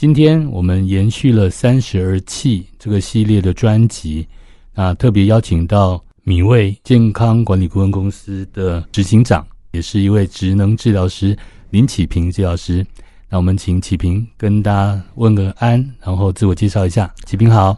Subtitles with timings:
[0.00, 4.26] 今天我们延续了三十而祛这个系列的专辑，
[4.72, 11.36] 啊，特别邀请到米味健康管理顾问公司的执行长，也是一位职能治疗师
[11.68, 12.82] 林启平治疗师。
[13.28, 17.12] 那我们请启平跟大家问个安，然后自我介绍一下。
[17.26, 17.76] 启平好，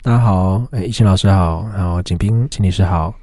[0.00, 3.14] 大家好，哎，懿心老师好，然后景斌心理师好。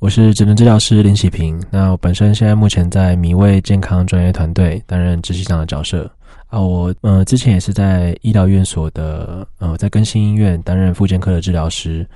[0.00, 1.58] 我是职能治疗师林启平。
[1.70, 6.10] 那我本身现在目前在米味健康专业团队担任执行长的角色
[6.48, 6.60] 啊。
[6.60, 12.06] 我呃之前也是在医疗院所的呃在更新医院担任复健科的治疗师。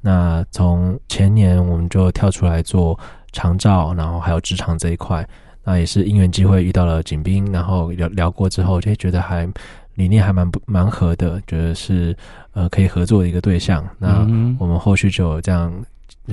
[0.00, 2.98] 那从前年我们就跳出来做
[3.32, 5.26] 长照，然后还有职场这一块。
[5.62, 9.46] 那也是因缘机会遇到了景斌，然后聊聊过之后就觉得还
[9.94, 12.16] 理念还蛮不蛮合的，觉得是
[12.52, 13.86] 呃可以合作的一个对象。
[13.98, 14.20] 那
[14.58, 15.72] 我们后续就有这样。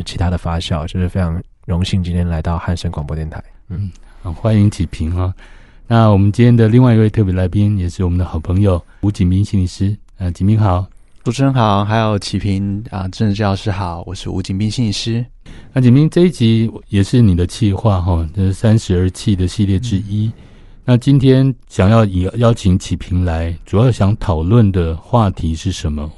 [0.05, 3.43] 其他的发酵，就是非常荣幸今天来到汉声广播电台。
[3.69, 5.33] 嗯，好，欢迎启平啊。
[5.89, 9.95] 那我们今天的另外一位特别来宾，也是我们的好朋友吴景斌心理师。
[10.17, 10.85] 呃，景斌好，
[11.23, 15.25] 主持人好，还有启平啊，职能治疗师好，我是吴景斌心理师。
[15.71, 20.25] 那景明这一集也是你的企划哈，这是三十而祛的系列之一。
[20.25, 20.33] 嗯、
[20.83, 26.11] 那今天想要以邀请启平来，主要想讨论的话题是什么？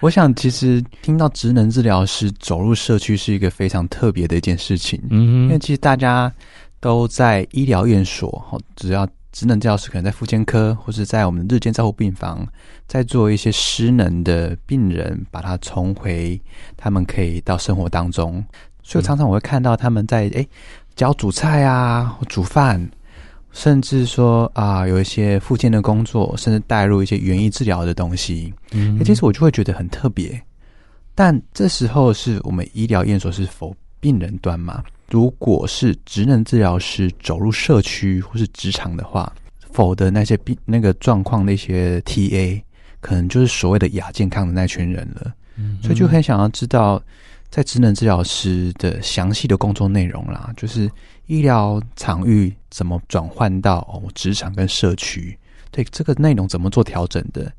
[0.00, 4.98] 我想，其实听到职能治疗师走入社区是一个非常特别的一件事情。
[5.10, 6.32] 嗯哼，因为其实大家
[6.80, 12.46] 都在医疗院所，只要职能治疗师可能在复健科，或是在我们的日间照护病房，
[12.86, 16.40] 在做一些失能的病人，把他重回
[16.76, 18.44] 他们可以到生活当中。
[18.82, 20.48] 所以常常我会看到他们在诶
[20.96, 22.90] 教煮菜啊，煮饭。
[23.52, 30.40] 甚至说啊，有一些复健的工作，甚至带入一些园艺治疗的东西，嗯，其实我就会觉得很特别。
[31.16, 34.84] 但这时候是我们医疗院所是否病人端嘛？
[35.10, 39.30] 如果是职能治疗师走入社区或是职场的话，
[39.72, 42.62] 否的那些病那个状况那些 TA，
[43.00, 45.34] 可能就是所谓的亚健康的那群人了。
[45.56, 47.02] 嗯，所以就很想要知道，
[47.50, 50.90] 在职能治疗师的详细的工作内容啦，就是。
[51.26, 55.38] 医疗场域怎么转换到哦职场跟社区？
[55.70, 57.52] 对这个内容怎么做调整的？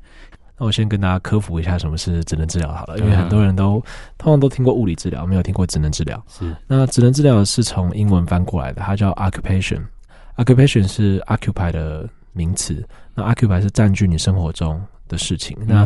[0.62, 3.82] 那我先跟大家科普一下什么是职能治疗好了，因为很多人都
[4.16, 6.24] 通常都听过物理治疗，没有听过职能治疗。
[6.28, 15.58] 是那职能治疗是从英文翻过来的，它叫 occupation，occupation 是 occupy 的名词，那 occupy 是占据你生活中的事情。
[15.66, 15.84] 那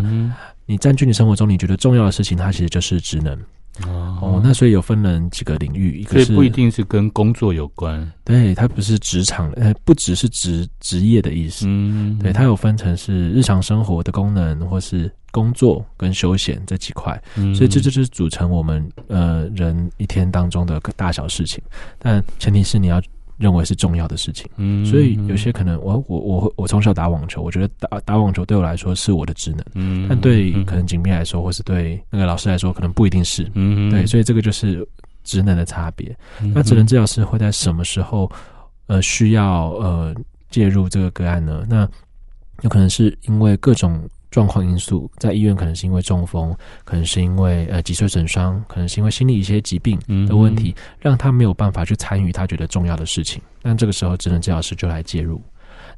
[0.67, 3.35] 你占据你生活中你觉得重要的事情，它其实就是职能。
[3.85, 21.63] 哦，哦，那所以有分了几个领域，一个是不一定是跟工作有关，对，它不是职场，呃，不只是职职业的意思，嗯，对，它有分成是日常生活的功能，或是工作跟休闲这几块，嗯，所以这就是组成我们呃人一天当中的大小事情，
[21.99, 23.03] 但前提是你要。
[23.39, 34.87] 认为是重要的事情，嗯，所以有些可能我我我我从小打网球，我觉得打打网球对我来说是我的职能，嗯，但对可能景斌来说，或是对那个老师来说，可能不一定是，嗯，对，所以这个就是
[35.23, 36.17] 职能的差别。
[36.55, 38.31] 那职能治疗师会在什么时候
[38.87, 40.15] 呃需要呃
[40.51, 41.67] 介入这个个案呢？
[41.69, 41.89] 那
[42.63, 44.03] 有可能是因为各种。
[44.37, 46.55] 状况因素，在医院可能是因为中风，
[46.85, 49.99] 可能是因为呃脊髓损伤，可能是因为心理一些疾病
[50.29, 53.41] 的问题，嗯、让他没有办法去参与他觉得重要的事情。
[53.63, 55.41] 那这个时候，职能治疗师就来介入。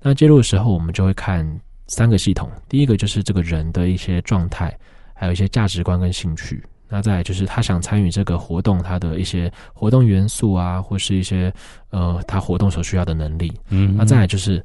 [0.01, 1.45] 那介入的时候，我们就会看
[1.89, 2.49] 三个系统。
[2.69, 4.73] 第一个就是这个人的一些状态，
[5.15, 6.63] 还有一些价值观跟兴趣。
[6.89, 11.53] 那再来就是他想参与这个活动，他的一些活动元素啊，或是一些
[11.91, 13.53] 呃他活动所需要的能力。
[13.71, 14.65] 嗯，那再来就是。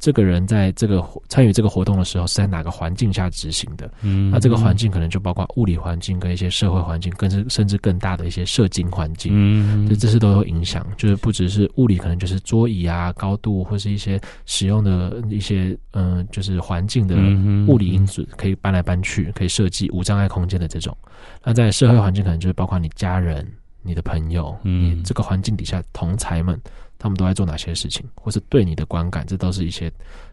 [0.00, 3.88] 这个人在这个参与这个活动的时候是在哪个环境下执行的？
[4.00, 9.30] 嗯，那这个环境可能就包括物理环境跟一些社会环境，更是甚至更大的一些社经环境。
[9.34, 10.84] 嗯，这这些都有影响。
[10.96, 17.14] 就是不只是物理，可能就是桌椅啊、高度，或是一些使用的一些嗯、呃，就是环境的
[17.70, 20.96] 物理因素，可以搬来搬去，可以设计无障碍空间的这种。
[21.44, 23.46] 那在社会环境，可能就是包括你家人、
[23.82, 26.60] 你的朋友，嗯，你这个环境底下同才们。
[27.02, 29.90] 他们都在做哪些事情，或是对你的观感，这都是一些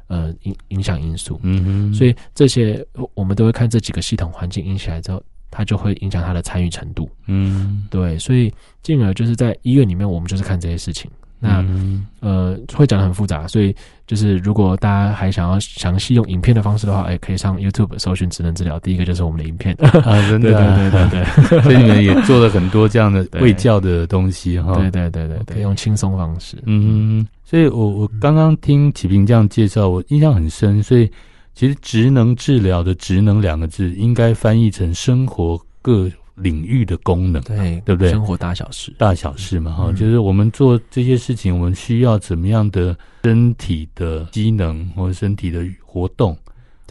[0.08, 1.40] 呃影影响因素。
[1.42, 7.10] 嗯哼，所以这些我们都会看这几个系统环境影起来之后，它就会影响他的参与程度。
[7.28, 8.54] 嗯，对，所以
[8.84, 11.10] 进而就是在医院里面，我们就是看这些事情。
[11.40, 13.76] 那、嗯、呃，会讲的很复杂，所以
[14.08, 18.80] 就是如果大家还想要详细用影片的方式的话，哎，可以上 YouTube 搜寻职能治疗。
[18.80, 24.76] 第一个就是我们的影片啊，真的、啊，对对对对， 所以你们也做了很多这样的卫教的东西哈。
[24.76, 26.58] 对对对对对，用轻松方式。
[26.66, 30.82] 嗯，所以我我刚刚听启平这样介绍，我印象很深。
[30.82, 31.12] 所以
[31.54, 36.10] 其实职能治疗的“职能”两个字，应该翻译成生活各。
[36.38, 38.12] 领域的功能，对对不对？
[38.12, 46.38] 生活大小事，大小事嘛，哈、嗯，就是我们做这些事情，我们需要怎么样的身体的机能或者身体的活动，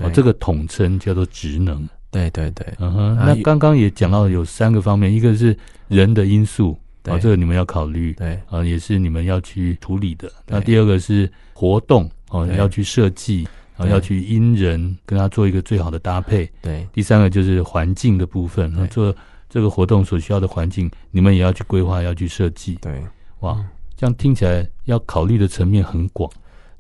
[0.01, 1.89] 哦，这个统称叫做职能。
[2.11, 3.17] 对对对，嗯哼。
[3.17, 5.57] 那刚刚也讲到有三个方面，一个是
[5.87, 10.31] 人的因素，哦，这个你们要考虑，对，啊，也是你们要去处理的。
[10.47, 13.47] 那第二个是活动，哦，要去设计，
[13.77, 16.51] 然后，要去因人跟他做一个最好的搭配。
[16.63, 19.15] 对，第三个就是环境的部分，做
[19.49, 22.75] 这个活动所需要的环境，你们也要去规划，要去设计。
[22.77, 23.03] 对，
[23.41, 23.65] 哇，
[23.97, 26.31] 这样听起来要考虑的层面很广。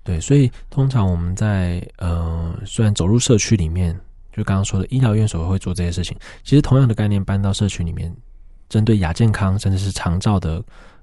[0.02, 3.92] 对，所以通常我们在呃，虽然走入社区里面，
[4.32, 8.14] 就刚刚说的医疗院所会做这些事情，其实同样的概念搬到社区里面，
[8.68, 10.62] 针对亚健康甚至是长照的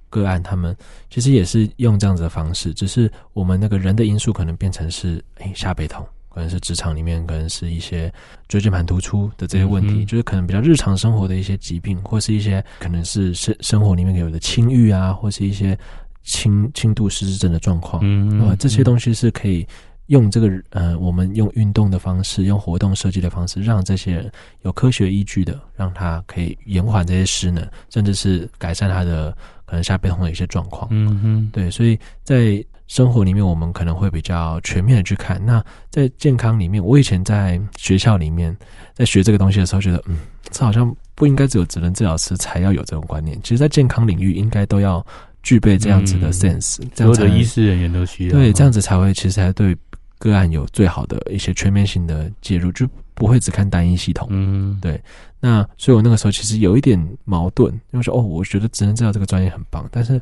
[0.09, 0.73] 个案，他们
[1.09, 8.11] 其实也是用这样子的方式，只是我们那个人的因素可能变成是哎下背痛，可能是职场里面可能是一些
[8.47, 15.77] 椎间盘突出的这些问题，嗯、就是可能比较日常生活的一些疾病，或是一些可能是生生活里面有的轻郁啊，或是一些。
[16.25, 19.67] 轻轻度失智症的状况，嗯，嗯，这些东西是可以
[20.05, 24.31] 用这个呃，我们用运动的方式，用活动设计的方式，让这些人
[24.61, 30.87] 有科学依据的，让他可以延缓这些失能，甚至是改善他的可能下背痛的一些状况。
[30.91, 35.43] 嗯嗯，对，所以在生活里面，我们可能会比较全面的去看。
[35.45, 38.55] 那在健康里面，我以前在学校里面
[38.93, 40.17] 在学这个东西的时候，觉得嗯，
[40.51, 43.39] 这好像不应该只有职能治疗师才要有这种观念。
[43.41, 45.05] 其实，在健康领域，应该都要。
[45.43, 49.75] 具备这样子的 sense，嗯、所有的医师人员都需要对，这样子才会其实才对
[50.17, 54.25] 个案有最好的一些全面性的介入，就不会只看单一系统。
[54.31, 54.97] 嗯，对。
[55.41, 60.13] 那所以我那个时候其实有一点矛盾，因为说哦，我觉得职能治疗这个专业很棒，但是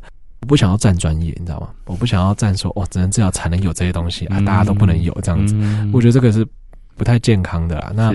[0.42, 1.70] 我不想要占专业，你知道吗？
[1.86, 5.54] 我不想要占说哦，只能治疗才能有这些东西啊，大家都不能有这样子。
[5.56, 6.46] 嗯、我觉得这个是
[6.96, 7.92] 不太健康的啦。
[7.94, 8.12] 那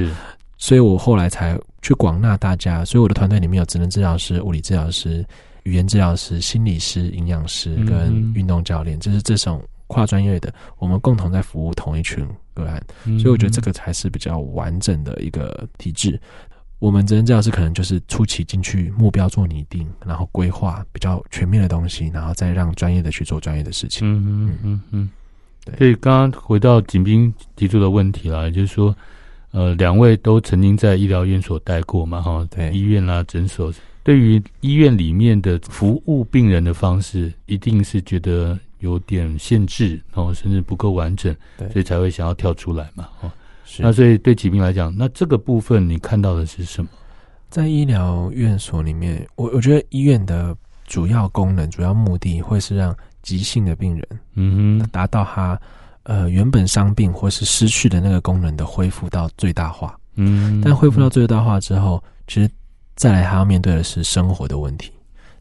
[0.57, 5.25] 所以我后来才去广纳大家，所以我的团队里面有职能治疗师、物理治疗师。
[5.63, 16.17] 语言治疗师、心理师、营养师跟运动教练，嗯、就是这种跨专业的，我们共同在服务同一群个案，嗯、所以我觉得这个才是比较完整的一个体制。
[16.79, 24.07] 我们职能治疗师可能就是初期进去，目标做拟定，然后规划比较全面的东西，然后再让专业的去做专业的事情。
[24.07, 25.09] 嗯嗯嗯嗯，
[25.65, 25.75] 对。
[25.77, 28.95] 所以刚刚回到景斌提出的问题了，也就是说，
[29.51, 32.21] 呃，两位都曾经在医疗院所待过嘛？
[32.21, 33.73] 哈，对，医院啦、诊所。
[34.03, 43.09] 对于医院里面的服务病人的方式，一定是觉得有点限制然哦，甚至不够完整，对所以才会想要跳出来嘛。
[43.19, 43.35] 哦，是
[43.79, 46.89] 那所以对疾病来讲，那这个部分你看到的是什么？
[47.49, 50.55] 在医疗院所里面，我我觉得医院的
[50.85, 55.59] 主要功能、主要目的会是让急性的病人，嗯哼，达到他
[56.03, 59.97] 呃原本伤病或是失去的那个功能的恢复到最大化。
[60.15, 62.49] 嗯，但恢复到最大化之后，其实。
[62.99, 64.91] 再来，还要面对的是生活的问题。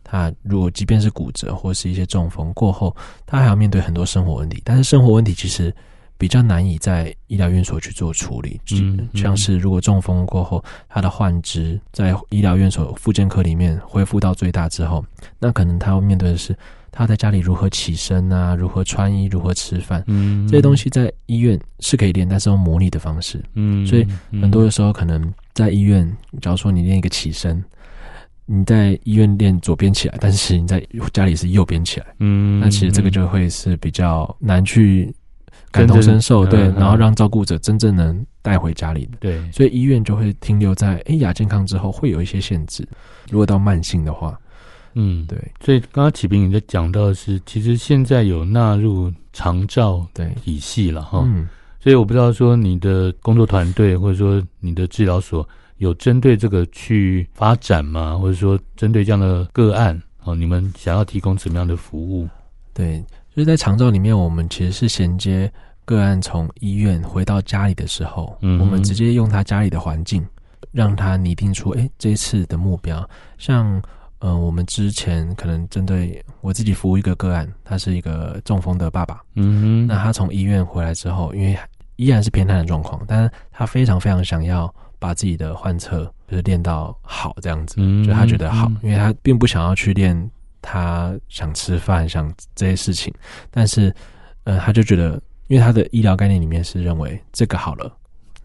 [0.04, 2.94] 他如果即便是骨折或是一些中风过后，
[3.24, 4.60] 他还要面对很多生活问题。
[4.62, 5.74] 但是生活问题其实
[6.18, 8.60] 比较难以在医疗院所去做处理。
[8.72, 15.04] 嗯，像是如果中风过后，他的患肢在医疗院所复健科里面恢复到最大之后，
[15.38, 16.56] 那可能他要面对的是
[16.90, 20.02] 他在家里如何起身啊，如何穿衣，如何吃饭。
[20.06, 23.42] 嗯，这些东西在医院是可以练，但是用模拟的方式。
[23.54, 24.06] 嗯，所以
[24.40, 25.32] 很多的时候可能。
[25.56, 26.06] 在医院，
[26.42, 27.64] 假如说你练一个起身，
[28.44, 35.10] 你在医院练左边起来，但是你在家里是右边起来，嗯，那其实这个就会是比较难去
[35.72, 42.86] 感同身受，对，然后让照顾者真正能带回家里的，对，所以医院就会停留在哎亚健康之后会有一些限制，
[43.30, 44.38] 如果到慢性的话，
[44.94, 50.28] 嗯，对，所以刚刚启平你在讲到的是，其实现在有纳入长照对。
[50.42, 51.22] 体系了哈。
[51.26, 51.48] 嗯。
[51.78, 58.18] 所以我不知道说你的工作团队或者说你的治疗所有针对这个去发展吗？
[58.18, 62.28] 或者说针对这样的个案哦，你们想要提供什么样的服务？
[62.74, 63.04] 对，
[63.36, 65.52] 就是在长照里面，我们其实是衔接
[65.84, 70.26] 个案从医院回到家里的时候，嗯，我们直接用他家里的环境，
[70.72, 73.06] 让他拟定出哎这一次的目标。
[73.36, 73.80] 像
[74.20, 81.54] 呃，我们之前可能针对我自己服务一个个案，他是一个中风的爸爸，嗯哼，那他从医院回来之后，因为
[81.96, 90.18] 依然是偏瘫的状况，但是他非常非常想要把自己的患侧就是练到好这样子，嗯、就他觉得好，嗯、因为他并不想要去练
[90.68, 93.14] 他想吃饭想这些事情，
[93.50, 93.94] 但是
[94.42, 97.96] 呃他就觉得，因为他的医疗概念里面是认为这个好了。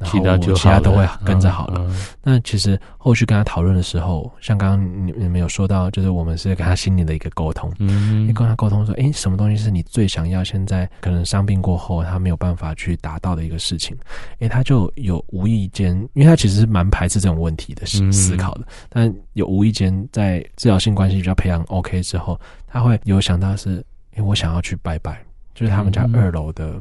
[0.03, 1.81] 其他就其他都会跟着好了。
[1.81, 10.41] 嗯嗯、那其实后续跟他讨论的时候，像刚刚你你们有说到，就是我们是跟他心里的一个沟通，嗯，跟他沟通说，诶，什么东西是你最想要？
[10.43, 13.95] 现在可能伤病过后，他没有办法去达到的一个事情，
[14.39, 26.73] 诶，他就有无意间，因为他其实是蛮排斥这种问题的思思考的，嗯、但有无意间在治疗性关系比较培养 OK 之后，他会有想到是，诶，我想要去拜拜，就是他们家二楼的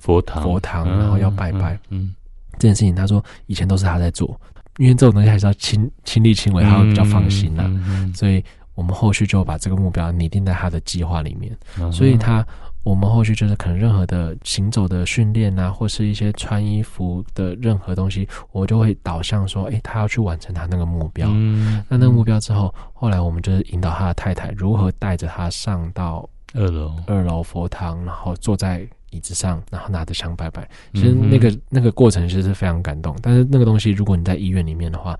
[0.00, 2.14] 佛堂，佛堂，然后要拜拜，嗯。
[2.52, 4.40] 嗯这件事情，他说以前都是他在做，
[4.78, 8.12] 因为这种东西还是要亲亲力亲为，他会比较放心呐、啊。
[8.14, 8.44] 所以
[8.74, 12.46] 我们后续就把这个目标拟定在他的计划里面，嗯、所以他。
[12.84, 21.28] 我们后续就是可能任何的行走的训练啊，或是一些穿衣服的任何东西，我就会导向说，诶，他要去完成他那个目标。
[21.30, 30.68] 嗯，那那个目标之后，后来我们就是引导他的太太如何带着他上到二楼，二楼佛堂，然后坐在椅子上，然后拿着香拜拜。
[30.94, 33.16] 其实那个那个过程其实是非常感动。
[33.22, 35.16] 但是那个东西，如果你在医院里面的话，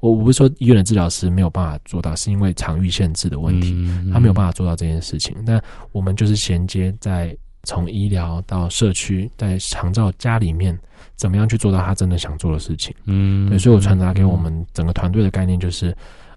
[0.00, 3.74] 我我不是说医院的治疗师没有办法做到，是因为场域限制的问题，
[4.12, 5.34] 他没有办法做到这件事情。
[5.44, 5.58] 那
[5.92, 10.78] 我们就是衔接在从医疗到社区，在长照家里面，
[11.16, 12.94] 怎么样去做到他真的想做的事情？
[13.06, 15.96] 嗯，对，所以我传达给我们整个团队的概念就是，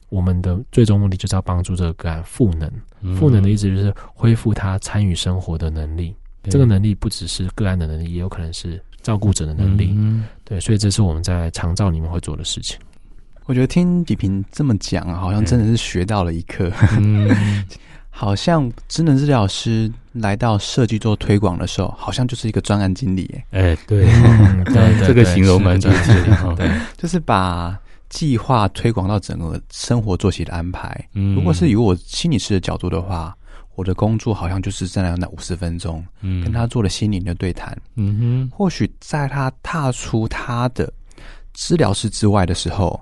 [0.09, 2.71] 我们的最终目的就是要帮助这个个案赋能。
[3.15, 6.15] 赋能的意思就是恢复他参与生活的能力。
[6.43, 9.93] 这个能力不只是个案的能力，也有可能是照顾者的能力。
[9.95, 12.77] 嗯，对，所以这是我们在长照里面会做的事情。
[13.45, 16.71] 我觉得听启平这么讲，好像真的是学到了一课。
[16.99, 17.65] 嗯、
[18.11, 23.27] 好像职能治疗师来到设计做推广的时候，好像就是一个专案经理。
[23.51, 24.05] 哎，对，
[25.05, 26.55] 这个形容蛮准确的。
[26.55, 27.75] 对，就是把
[28.09, 31.03] 计划推广到整个生活作息的安排。
[31.13, 33.35] 嗯，如果是以我心理师的角度的话，
[33.79, 37.75] 我的工作好像就是在那那五十分钟，嗯，跟他做了心灵的对谈。
[37.95, 40.91] 嗯哼，或许在他踏出他的
[41.53, 42.99] 治疗室之外的时候。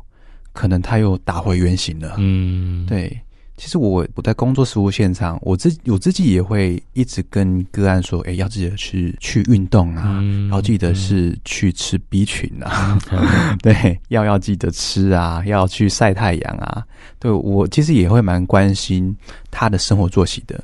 [0.53, 2.15] 可能他又打回原形了。
[2.17, 3.15] 嗯，对。
[3.57, 16.85] 其实我我在工作实务现场，我自我自己也会一直跟个案说，哎，要记得去去运动啊，嗯、然后记得是去吃 B 群啊，嗯、 对，药要记得吃啊，要去晒太阳啊。
[17.19, 19.13] 对，我其实也会蛮关心
[19.49, 20.63] 他的生活作息的。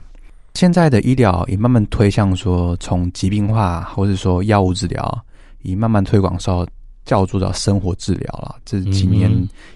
[0.54, 5.26] 现在的医疗也慢慢推向说，从疾病化或者说药物治疗，
[5.64, 6.66] 也慢慢推广说。
[7.06, 9.30] 叫做到生活治疗了，这几年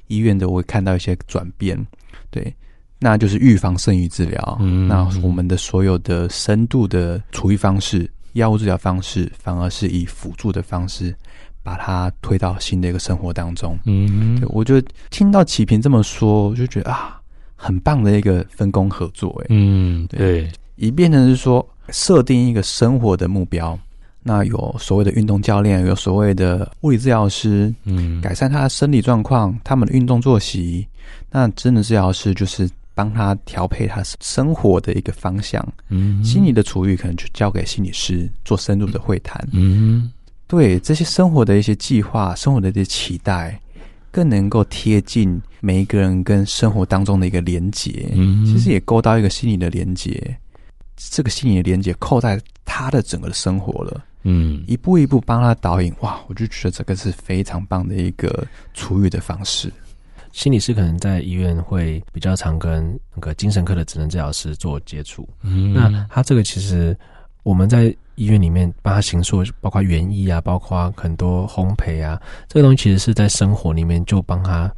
[0.08, 1.78] 医院的我会看到一些转变，
[2.32, 2.56] 对，
[3.00, 4.58] 那就是预防胜于治疗。
[4.60, 11.16] 嗯，那我们的所有的深度的处理方式、药物治疗方式，反而是以辅助的方式
[11.64, 13.78] 把它推到新的一个生活当中。
[13.86, 17.20] 嗯，对，我就听到启平这么说，我就觉得啊，
[17.56, 19.30] 很棒的一个分工合作。
[19.44, 23.78] 哎，嗯，对，一变成是说设定一个生活的目标。
[24.24, 30.86] 那有所谓的运动教练，有所谓的物理治疗师，嗯，改善他的生理状况，他们的运动作息。
[31.32, 40.12] 那真的治疗师就是帮他调配他生活的一个方向，嗯，心理的处遇可能就交给心理师做深入的会谈，嗯，
[40.48, 43.60] 对这些生活的一些计划、生活的一些期待，
[44.12, 50.36] 更能够贴近每一个人跟生活当中的一个连结，嗯，其实也勾到一个心理的连结，
[50.96, 54.04] 这个心理的连结扣在他的整个的生活了。
[54.24, 59.72] 嗯，一步一步帮他导引，哇，我就觉得这个是非常棒的一个处遇的方式。
[60.38, 65.28] 心理师可能在医院会比较常跟那个精神科的职能治疗师做接触。
[65.42, 66.96] 嗯，那他这个其实
[67.42, 74.72] 我们在医院里面帮他行塑，包括园艺啊，包括很多烘焙啊，这个东西其实是在生活里面就帮他，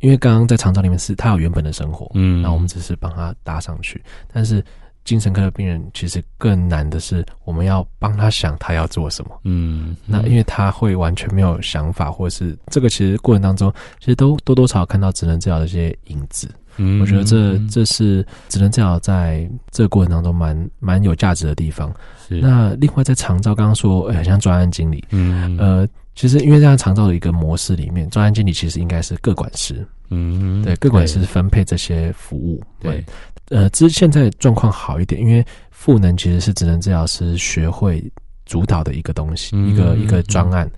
[0.00, 4.02] 因为刚刚在长照里面是他有原本的生活，嗯，那我们只是帮他搭上去，
[4.32, 4.62] 但是。
[5.04, 9.30] 精神科的病人其实更难的是，我们要帮他想他要做什么。
[9.44, 16.48] 嗯，嗯，那因为他会完全没有想法，或是这个其实过程当中，其实都多多少少看到职能治疗的一些影子。
[16.76, 21.94] 嗯，我觉得这这是职能治疗在这个过程当中蛮蛮有价值的地方。
[22.26, 22.40] 是。
[22.40, 25.04] 那另外在长照，刚刚说，哎，很像专案经理。
[25.10, 29.86] 嗯，呃，其实因为在长照的一个模式里面，专案经理其实应该是各管师。
[30.10, 32.62] 嗯，对，各管师分配这些服务。
[32.80, 32.92] 对。
[32.92, 33.04] 对
[33.50, 38.02] 呃，之现在状况好一点，因为赋能其实是职能治疗师学会
[38.46, 40.66] 主导的一个东西，嗯、一个一个专案。
[40.66, 40.72] 嗯、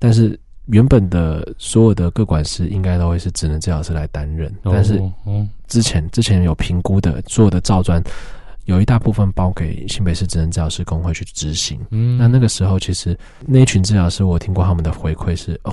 [0.00, 5.00] 但是原本的所有的各管师应该都会是职能治疗师来担任，哦、但是
[5.68, 8.02] 之前、哦、之前有评估的所有的照专，
[8.64, 11.80] 有一大部分包给新北市职能治疗师工会去执行。
[11.92, 13.16] 嗯，那那个时候其实
[13.46, 15.72] 那一群治疗师，我听过他们的回馈是：哦，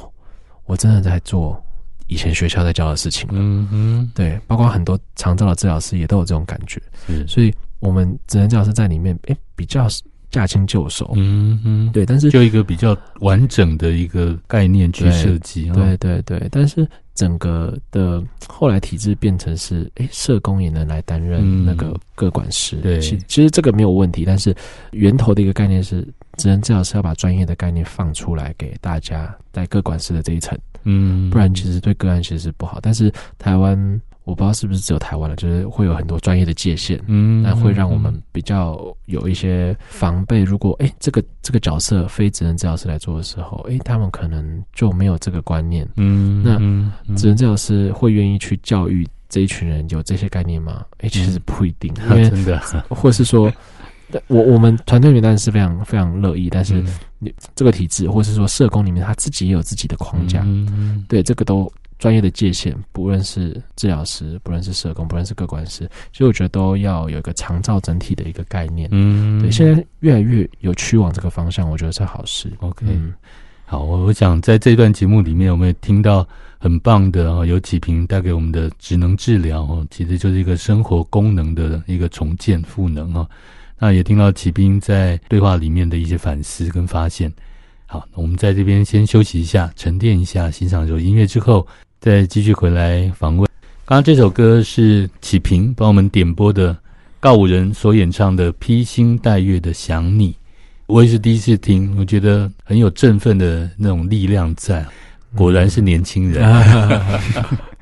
[0.65, 1.59] 我真的在做。
[2.07, 9.87] 以前学校在教的事情了，嗯哼，对，包括很多长照的治疗师也都有这种感觉，嗯，所以我们职能治疗师在里面，哎，比较
[10.29, 24.53] 驾轻就熟，嗯哼，对，但是就一个比较完整的一个概念去设计，对对对，但是整个的后来体制变成是，哎，社工也能来担任那个各管师，对，其其实这个没有问题，但是
[24.91, 26.01] 源头的一个概念是，
[26.37, 30.57] 职能治疗师要把专业的概念放出来给大家，在各管师的这一层。
[30.85, 32.79] 嗯，不然其实对个案其实是不好。
[32.81, 40.43] 但是台湾，我不知道是不是只有台湾了，就是会有很多专业的界限，嗯，那会让我们比较有一些防备。
[40.43, 46.57] 如果哎，这个这个角色非职能治疗师来做的时候，哎，他们可能就没有这个观念，嗯，那
[47.15, 50.85] 职能治疗师会愿意去教育这一群人有这些概念吗？
[50.99, 53.51] 哎，其实不一定， 因为真的，或是说，
[54.27, 56.83] 我我们团队里面当然是非常非常乐意，但是
[57.19, 61.71] 你这个体制，或是说社工里面他自己也有自己的框架，嗯，对，这个都。
[61.97, 68.89] 专业的界限，不论是治疗师，不论是社工，不论是各管师，其实我觉得都要有一个长照整体的一个概念。
[68.91, 72.51] 嗯，对，现在越来越有趋往这个方向，我觉得是好事。
[72.59, 73.13] OK，嗯，
[73.65, 76.27] 好，我我想在这段节目里面，我们也听到
[76.59, 83.25] 很棒的哈，有几瓶带给我们的职能治疗哦，其实就是一个生活功能的一个重建赋能哦。
[83.79, 87.31] 那也听到启平在对话里面的一些反思跟发现。
[87.85, 91.67] 好，我们在这边先休息一下，沉淀一下，欣赏一首音乐之后。
[92.01, 93.49] 再继续回来访问。
[93.83, 96.77] 刚刚这首歌是启平帮我们点播的，
[97.19, 100.31] 告五人所演唱的《披星戴月的想你》。
[100.85, 104.85] 我也是第一次听，我觉得很有振奋的那种力量在。
[105.35, 106.47] 果然是年轻人。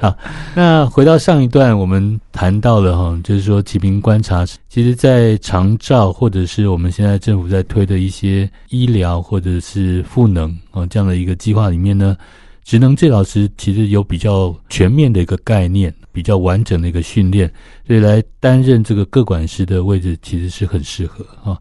[0.00, 0.16] 好，
[0.54, 12.16] 那回到上一段，我们谈到了哈，就是说启平观察，其实，在长照或者是我们现在政府在推的一些医疗或者是赋能啊这样的一个计划里面呢。
[12.64, 17.48] 职能治疗师其实有比较全面的一个概念，比较完整的一个训练，
[17.86, 21.56] 所以来担任这个各管师的位置，其实是很适合啊。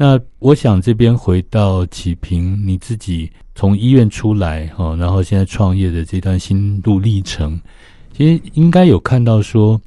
[0.00, 7.60] 那我想这边回到启平，你自己从医院出来哈，然后现在创业的这段心路历程，
[8.16, 9.78] 其实应该有看到说，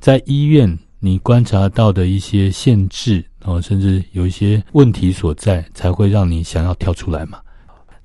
[0.00, 7.38] 在医院你观察到的一些限制啊，甚至有一些问题所在，才会让你想要跳出来嘛。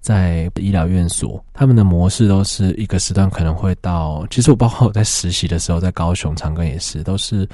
[0.01, 4.24] 在医疗院所，他们的模式都是一个时段可能会到。
[4.29, 7.50] 其实我包括我在实习的时候，在高雄长庚也是，都是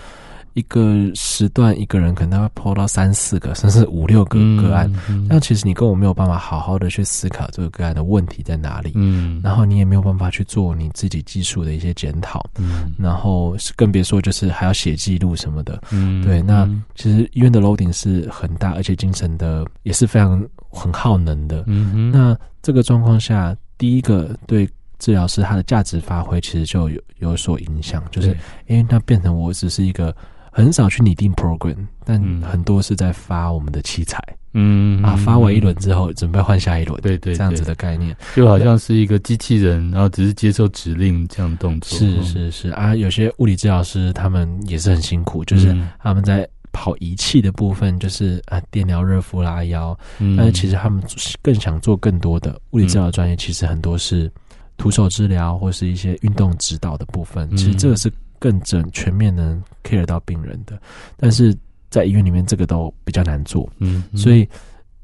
[0.54, 4.92] 一个时段一个人可能他会抛到三四个，甚至五六个个案。
[5.30, 16.42] 那、其实你跟我没有办法好好的去思考这个个案的问题在哪里，嗯，然后你也没有办法去做你自己技术的一些检讨，嗯，然后更别说就是还要写记录什么的，嗯，对。
[16.42, 20.42] 那其实医院的 loading 是很大，而且精神的也是非常。
[20.74, 24.66] 很耗能的，嗯哼，那这个状况下，第一个对
[25.00, 28.30] 治疗师他的价值发挥其实就有有所影响，就是
[28.68, 30.16] 因为它变成我只是一个
[30.52, 34.22] 很少去拟定 program，但很多是在发我们的器材，
[34.54, 42.70] 嗯啊，发完一轮之后准备换下一轮，对对，这样子的概念，就好像是一个机器人，然后只是接受指令这样动作，是是是。
[42.70, 46.48] 啊，有些物理治疗师他们也是很辛苦，就是他们在。
[46.74, 51.04] 跑仪器的部分就是啊，电疗、热敷、拉腰，嗯，但是其实他们
[51.42, 54.32] 更想做更多的物理治疗专业，其实很多是
[54.78, 57.50] 徒手治疗或是一些运动指导的部分。
[57.58, 58.10] 其实这个是
[58.42, 60.78] 更整全面能 care 到病人的，
[61.16, 61.58] 但是
[61.90, 63.72] 在医院里面这个都比较难做。
[63.78, 64.46] 嗯，所以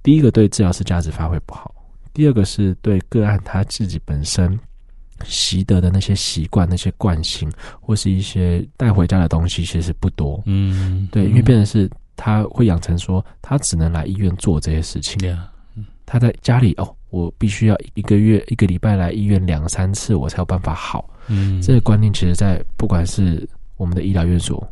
[0.03, 1.73] 第一个对治疗师价值发挥不好，
[2.11, 4.59] 第二个是对个案他自己本身。
[5.25, 10.39] 习得的那些习惯、那些惯性，或是一些带回家的东西，其实不多。
[10.45, 15.17] 嗯，对，因为变成是他会养成说，他只能来医院做这些事情。
[16.05, 21.09] 他在家里哦，我必须要一个月、一个礼拜来医院两三次，我才有办法好。
[21.27, 24.65] 嗯，这个观念其实，在不管是我们的医疗院所。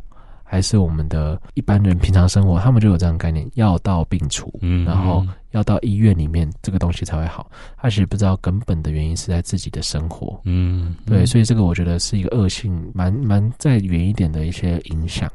[0.48, 7.50] 还是我们的一般人平常生活，他们就有这样的概念：药到病除，嗯，然后要到医院里面，这个东西才会好。
[7.76, 15.28] 他其实不知道根本的原因是在自己的生活，嗯，对，所以这个我觉得是一个恶性，蛮蛮再远一点的一些影响。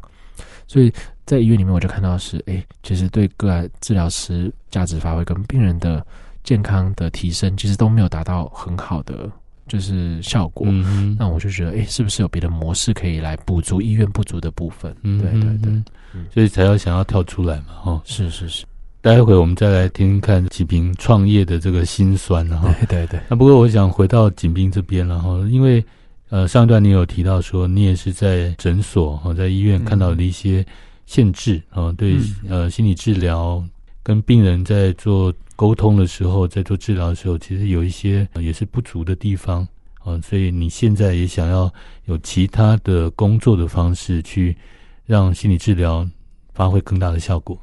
[0.65, 0.89] 所以
[1.25, 6.05] 在医院里面，我就看到是，哎、欸，其实对个案治疗师价值发挥跟病人的
[6.41, 9.29] 健康的提升，其实都没有达到很好的。
[9.71, 14.93] 就是效果，嗯、那我就觉得，哎、欸，是不是有别的模式可以来补足医院不足的部分？
[15.03, 15.71] 嗯、对对对，
[16.13, 18.65] 嗯、所以才要想要跳出来嘛，哈，是是是。
[18.99, 23.19] 待会我们再来听听看启平创业的这个心酸，然后对对对。
[23.29, 25.81] 那不过我想回到锦斌这边，然后因为
[26.27, 30.65] 呃上一段你有提到说，你也是在诊所和在医院看到的一些
[31.05, 32.17] 限制啊，嗯、对
[32.49, 33.63] 呃心理治疗
[34.03, 35.33] 跟病人在做。
[35.57, 39.67] 沟通的时候，在做治疗的时候，其实有一些也是不足的地方
[39.99, 41.71] 啊，所以你现在也想要
[42.05, 44.57] 有其他的工作的方式，去
[45.05, 46.07] 让心理治疗
[46.51, 47.55] 发挥更大的效果。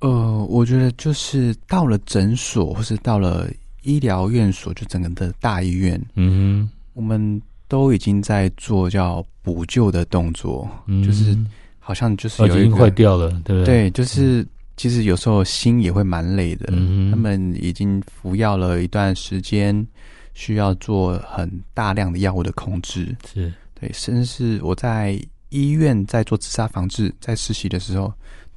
[0.00, 3.48] 呃，我觉得就是到了诊所，或是到了
[3.84, 11.38] 医疗院所，就整个的大医院，嗯哼，我们都已经在做叫补救的动作，嗯、就是
[11.78, 13.82] 好像就是有已经坏掉了，对不对？
[13.84, 14.44] 对，就是。
[14.80, 16.70] 其实有时候心也会蛮累的。
[16.72, 19.86] 嗯，他们已经服药了一段时间，
[20.32, 23.14] 需要做很大量的药物的控制。
[23.30, 28.10] 是，对，甚至是我在医院在做自杀防治，在实习的时候，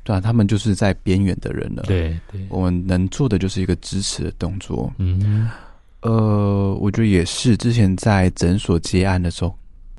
[0.05, 1.83] 对啊，他们就是在边缘的人了。
[1.83, 4.89] 对对，我们能做的就是一个支持的动作。
[4.99, 5.49] 嗯，
[6.03, 7.57] 呃，我觉得也是。
[7.57, 9.53] 之前在诊所接案的时候，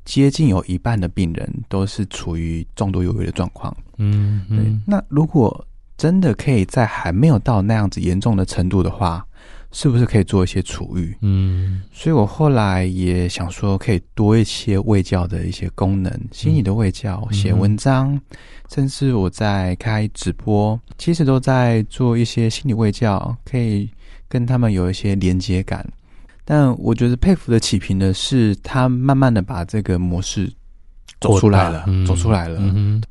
[0.05, 3.71] 接近有一半的病人都是处于重度忧郁的状况。
[3.97, 4.81] 嗯，嗯，对。
[4.87, 5.63] 那如果
[5.97, 9.25] 真的可以在还没有到那样子严重的程度的话，
[9.71, 11.15] 是不是可以做一些处遇？
[11.21, 18.21] 嗯，所以我后来也想说，可以多一些卫教的一些功能，心理的卫教，写、嗯、文章，嗯、
[18.69, 23.89] 甚至我在开直播，其实都在做一些心理卫教，可以
[24.27, 25.85] 跟他们有一些连接感。
[26.43, 30.51] 但我觉得佩服的起平的是，他慢慢的把这个模式
[31.19, 32.59] 走出来了，嗯、走出来了。
[32.61, 33.01] 嗯，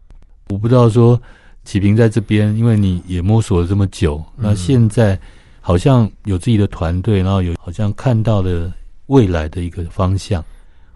[0.51, 1.21] 我不知道说
[1.65, 5.19] 启平在这边，因为你也摸索了这么久，嗯、那现在。
[5.67, 8.71] 好像有自己的团队，然后有好像看到了
[9.07, 10.45] 未来的一个方向。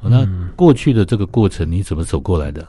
[0.03, 2.69] 嗯、那过去的这个过程你怎么走过来的？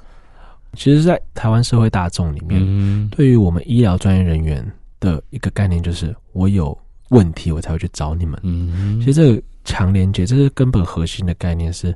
[0.76, 4.66] 其实，在台湾社会大众里面，嗯、对于我们医疗专业人员
[5.02, 6.78] 的一个概念就是，我有
[7.10, 8.40] 问题我才会去找你们。
[8.44, 11.94] 嗯，其实这个强连接，这是根本核心的概念是，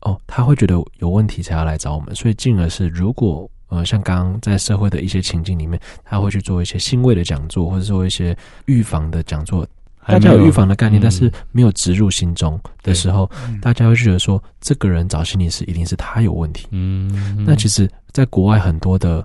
[0.00, 3.48] 哦，他会觉得有问题才要来找我们，所以进而是如果。
[3.68, 9.66] 呃，像刚刚在社会的一些情境里面，他会去做一些欣慰的讲座，或者做一些预防的讲座。
[10.06, 16.66] 大家有预防的概念，嗯、但是没有植入心中的时候，嗯、大家会觉得说，这个人找心理师一定是他有问题。
[16.70, 19.22] 嗯，嗯那其实，在国外很多的，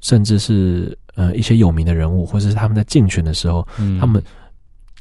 [0.00, 4.22] 甚至是呃一些有名的人物，或者是他们在竞选的时候，嗯、他们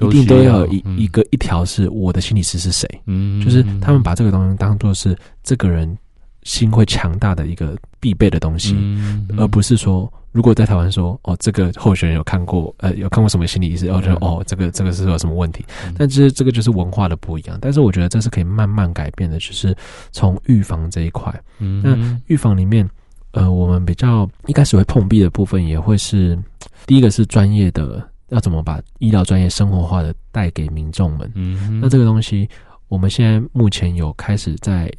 [0.02, 2.86] 一定都要有一、嗯、一个一条是我的心理师是谁。
[3.06, 5.98] 嗯，就是他们把这个东西当做是这个人。
[6.44, 15.66] 心会强大的一个必备的东西，嗯嗯、而不是说，如果在台湾说，哦，这个候选人有看过，呃，有看过什么心理医师，然后就哦，这个这个是有什么问题？
[15.86, 17.58] 嗯、但其实这个就是文化的不一样。
[17.62, 19.76] 但是我觉得这是可以慢慢改变的，就是
[20.12, 21.34] 从预防这一块。
[21.60, 22.88] 嗯、那预防里面，
[23.32, 26.38] 呃，我们比较一开始会碰壁的部分，也会是
[26.86, 31.32] 第一个是专业的，要怎么把医疗专业生活化的带给民众们。
[31.36, 32.50] 嗯，那这个东西，
[32.90, 34.92] 我们现在目前有开始在。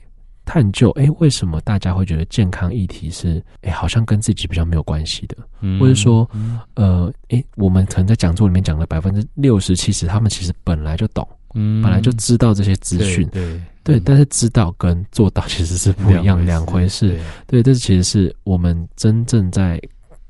[0.44, 5.36] 探究，哎，为什么大家会觉得健康议题是，哎，好像跟自己比较没有关系的？
[5.60, 13.42] 嗯、或者说，嗯、呃，哎，我们可能在讲座里面讲了百分之六十、七十，他们其实本来就懂，嗯，本来就知道这些资讯，对，
[13.82, 19.80] 对，对，但是知道跟做到其实是不一样两回事，回事对，对，这其实是我们真正在。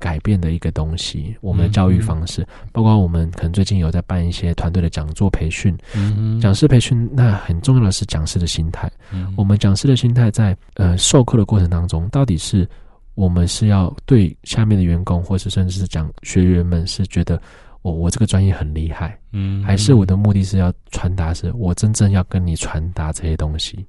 [0.05, 8.87] 改变的一个东西，我们的教育方式，包括我们可能最近有在办一些团队的讲座培训，嗯嗯、讲师培训，那很重要的是讲师的心态。
[9.11, 12.69] 嗯、我们讲师的心态在呃授课的过程当中，到底是
[13.15, 17.41] 我们是要对下面的员工，或是甚至是讲学员们是觉得
[17.81, 23.83] 我我这个专业很厉害，嗯，还是我的目的是要传达是我真正要跟你传达这些东西。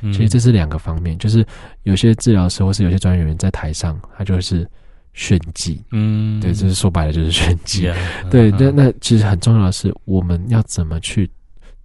[0.00, 1.46] 嗯、其实这是两个方面，就是
[1.84, 4.68] 有些治疗师或是有些专业人员在台上，他就是。
[5.12, 7.96] 炫技，嗯，对，这是说白了就是炫技啊。
[8.30, 11.28] 对，那那其实很重要的是，我们要怎么去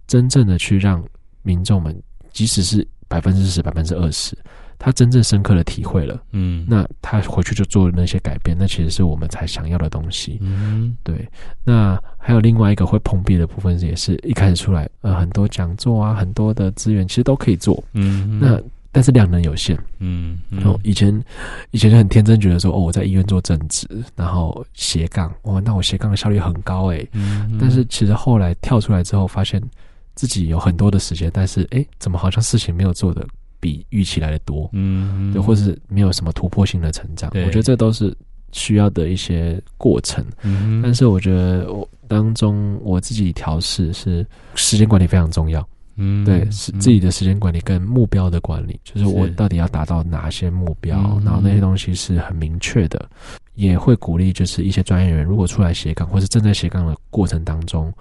[0.06, 1.04] 真正的去让
[1.42, 1.94] 民众们，
[2.32, 4.36] 即使是百分之十、百分之二十，
[4.78, 10.38] 他真正深刻的体会了，嗯，那他回去就做了那些改变，那其实是我们才想要的东西。
[10.40, 11.28] 嗯，对。
[11.64, 18.62] 那还有另外一个会碰壁的部分，也是一开始出来，呃，很多讲座啊，很多的资源其实都可以做，嗯，那。
[18.96, 21.22] 但是量能有限，嗯，然后以前
[21.70, 27.06] 以前就很天真觉得说，哦，我在医院做正职，然后斜杠，哇，那我斜杠的效率很高诶。
[27.12, 29.62] 嗯，但是其实后来跳出来之后，发现
[30.14, 33.26] 自己有很多的时间，但是诶，怎么好像事情没有做的
[33.60, 37.30] 比预期来的多，嗯，对，或是没有什么突破性的成长。
[37.34, 38.16] 我觉得这都是
[38.52, 40.24] 需要的一些过程。
[40.42, 45.66] 嗯，但是我觉得我当中我自己调试是时间管理非常重要。
[45.96, 53.08] 嗯，对，是自己的时间管理跟目标的管理，嗯、就是我到底要达到哪些目标，然后那些东西是很明确的，
[53.54, 57.92] 也会鼓励就是一些专业人员，如果出来斜杠或是正在斜杠的过程当中，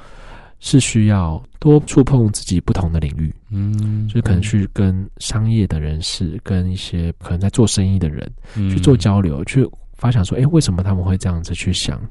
[0.60, 8.31] 是需要多触碰自己不同的领域，嗯，就可能去跟商业的人士，跟一些可能在做生意的人
[8.69, 9.65] 去做交流，去。
[9.95, 12.01] 发想说，哎，为什么他们会这样子去想？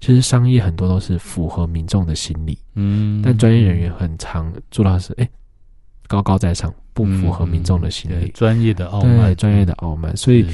[0.00, 5.28] 其实商业很多都是符合民众的心理，嗯，但专业人员很常做到是，哎，
[6.06, 10.46] 高高在上，不符合民众的心理，专业的傲慢，专业的傲慢，所以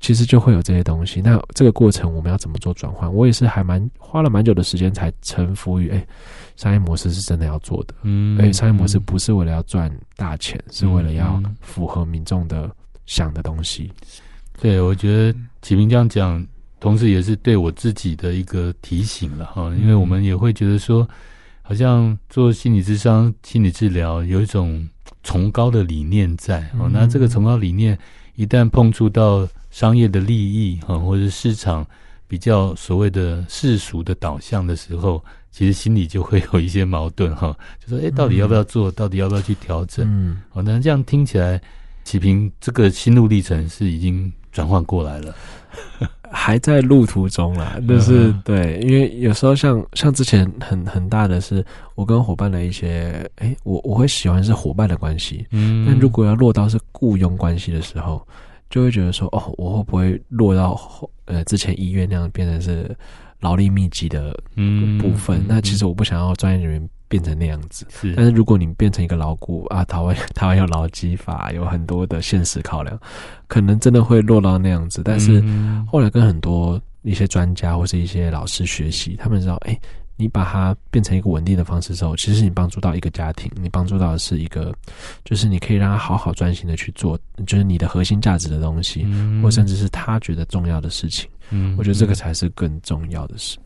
[0.00, 1.22] 其实就会有这些东西。
[1.22, 3.12] 那这个过程我们要怎么做转换？
[3.12, 6.06] 我也是还蛮花了蛮久的时间才臣服于，哎，
[6.56, 12.70] 商业模式是真的要做的，嗯，哎，商业模式不是为了要赚大钱，是为了要符合民众的
[13.06, 13.90] 想的东西。
[14.64, 16.42] 对，我觉得启明这样讲，
[16.80, 21.06] 同时也是对我自己的一个提醒了哈，因为我们也会觉得说，
[21.60, 24.88] 好像做心理智商、心理治疗有一种
[25.22, 26.88] 崇高的理念在哦。
[26.90, 27.98] 那这个崇高理念
[28.36, 31.86] 一旦碰触到商业的利益哈，或者市场
[32.26, 38.90] 比较所谓的世俗的导向的时候，其实心里就会有一些矛盾哈，就说哎，到底要不要做？
[38.90, 40.06] 到底要不要去调整？
[40.08, 41.60] 嗯，哦，那这样听起来，
[42.04, 45.34] 启平这个心路历程是已经转换过来了。
[46.30, 51.64] 还在路途中啦，就是、嗯、对，因为有时候像像之前很很大的是，
[51.94, 58.26] 我跟伙伴的一些，哎，我我会喜欢是伙伴的关系，嗯，但如果要落到是雇佣关系的时候，
[58.68, 60.78] 就会觉得说，哦，我会不会落到
[61.26, 62.96] 呃之前医院那样变成是
[63.40, 64.32] 劳力密集的
[65.00, 65.38] 部分？
[65.38, 66.88] 嗯、那其实我不想要专业人员。
[67.14, 68.12] 变成那样子，是。
[68.16, 72.98] 但是如果你变成一个牢固啊，台湾 台湾有劳基法，有很多的现实考量，
[73.46, 75.00] 可能真的会落到那样子。
[75.04, 75.40] 但是
[75.86, 79.80] 后来跟很多一些专家或是一些老师学习，他们知道，哎、欸，
[80.16, 84.74] 你把它变成一个稳定的方式之后，其实你帮助到一个家庭，你帮助到的是一个，
[85.24, 89.06] 就是你可以让他好好专心的去做，就是你的核心价值的东西，
[89.40, 91.30] 或甚至是他觉得重要的事情。
[91.50, 93.56] 嗯，我觉得这个才是更重要的事。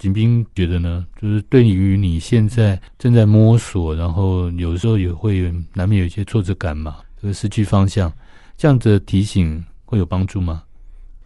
[0.00, 8.10] 景斌觉得呢，就是对于你现在正在摸索，然后有时候也会难免有一些挫折感嘛，这个失去方向，
[8.56, 10.62] 这样的提醒会有帮助吗？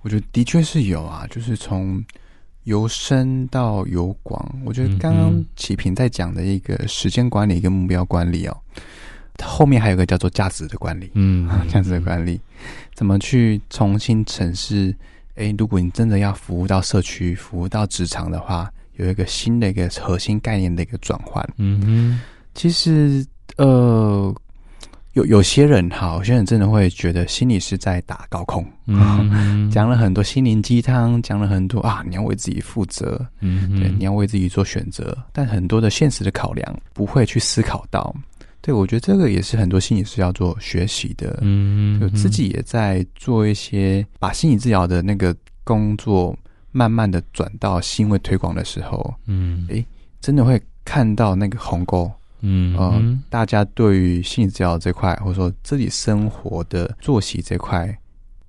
[0.02, 2.04] 我觉得的确是有啊，就是从
[2.64, 4.44] 由深到由广。
[4.64, 8.56] 我觉得刚刚启平在讲的一个时间管理跟目标管理哦，
[9.40, 12.40] 后面还有个叫做价值的管理，嗯， 价值的管理
[12.92, 14.92] 怎么去重新审视。
[15.36, 21.44] 诶，如果你真的要服务到社区、服务到职场的话，有一个新的一个核心概念的一个转换。
[21.56, 22.20] 嗯哼，
[22.54, 24.32] 其实呃，
[25.14, 38.14] 有有些人哈，有些人真的会觉得心里是在打高空，嗯哼， 讲了很多心灵鸡汤，讲了很多啊，你要为自己负责，嗯哼，对，你要为自己做选择，但很多的现实的考量不会去思考到。
[38.64, 41.38] 对，我觉得这个也是很多心理师要做学习的。
[41.42, 46.34] 嗯，就自己也在做一些把心理治疗的那个工作，
[46.72, 49.84] 慢慢的转到新闻推广的时候，嗯，诶，
[50.18, 52.10] 真的会看到那个鸿沟。
[52.40, 57.94] 嗯，呃，大家对于心理治疗这块，或者说自己生活的作息这块，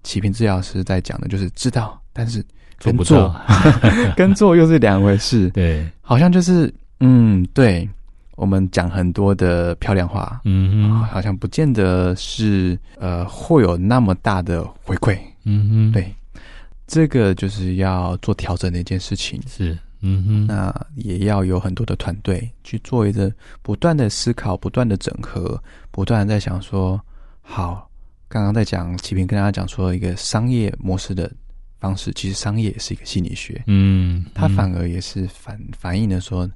[0.04, 2.42] 启平治疗师在讲的就是知道，但是
[2.80, 3.36] 跟不，做
[4.16, 5.50] 跟做又是两回事。
[5.50, 7.90] 对，好像就是，嗯，对。
[8.36, 16.14] 我们讲很多的漂亮话，嗯哼，好像不见得是呃会有那么大的回馈，嗯哼，对，
[16.86, 25.58] 这个就是要做调整的一件事情，是，嗯哼，那也要有很多的团队去做一个不断的思考、不断的整合、
[25.90, 27.00] 不断的在想说，
[27.42, 27.90] 好，
[28.28, 31.32] 刚刚在讲启平跟大家讲说一个商业模式的
[31.80, 36.50] 方式，其实商业也是一个心理学，嗯，它反而也是反反映的说。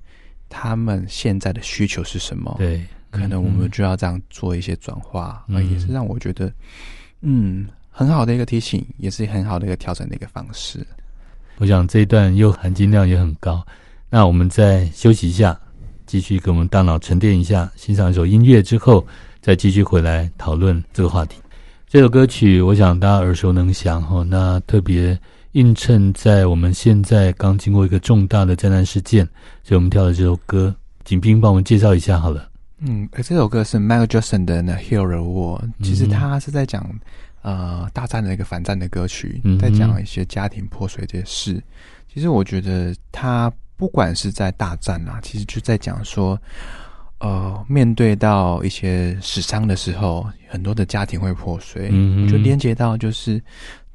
[0.49, 2.53] 他们现在的需求是什么？
[2.57, 6.51] 对，可能我们就要这样做一些转化，那、嗯、也是让我觉得，
[7.21, 10.85] 嗯，很好的一个提醒，也是很好的一个调整的一个方式。
[11.57, 13.65] 我想这一段又含金量也很高。
[14.09, 15.57] 那我们再休息一下，
[16.05, 19.05] 继续给我们大脑沉淀一下，欣赏一首音乐之后，
[19.39, 21.37] 再继续回来讨论这个话题。
[21.87, 24.23] 这首歌曲，我想大家耳熟能详哈。
[24.23, 25.19] 那特别。
[25.53, 29.25] 映衬在我们现在刚经过一个重大的灾难事件，
[29.63, 32.47] 所以我们跳的这首歌，景斌帮我们介绍一下好了。
[32.77, 36.87] 嗯，这首歌是 Michael Jackson 的《The Hero War》，其实他是在讲
[37.41, 41.61] 呃大战的一个反战的歌曲，在讲一些家庭破碎这些事。
[42.13, 46.39] 其实我觉得他不管是在大战啊，其实就在讲说，
[47.19, 53.41] 呃，面对到一些死伤的时候，很多的家庭会破碎，嗯，就连接到就是。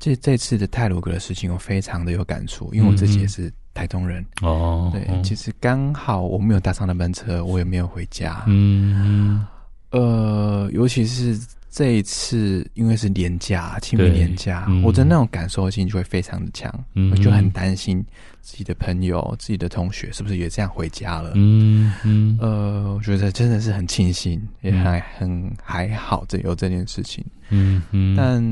[0.05, 4.91] 这这次的泰鲁格的事情，我非常的有感触，因为我自己也是台东人哦。
[4.93, 8.45] 对，其实刚好我没有搭上那班车，我也没有回家。
[8.47, 9.47] 嗯，
[9.93, 11.41] 呃，尤其是
[11.71, 16.71] 这一次，因为是年假，清明年假，我的那种感受性就会非常的强。
[16.93, 18.05] 嗯，我就很担心
[18.43, 21.33] 自己的朋友、自己的同学是不是也这样回家了。
[21.35, 27.25] 嗯嗯，呃，我觉得真的是很庆幸，也还很还好，这有这件事情。
[27.49, 28.45] 嗯嗯，但。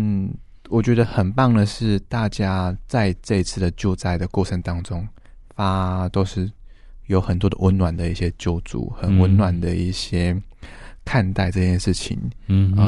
[0.73, 5.07] 我觉得很棒的是，大家在这一次的救灾的过程当中，
[5.55, 6.51] 发都是
[7.09, 10.35] 有很多的温暖的一些救助，很温暖的一些
[11.05, 12.19] 看待这件事情。
[12.47, 12.83] 嗯啊、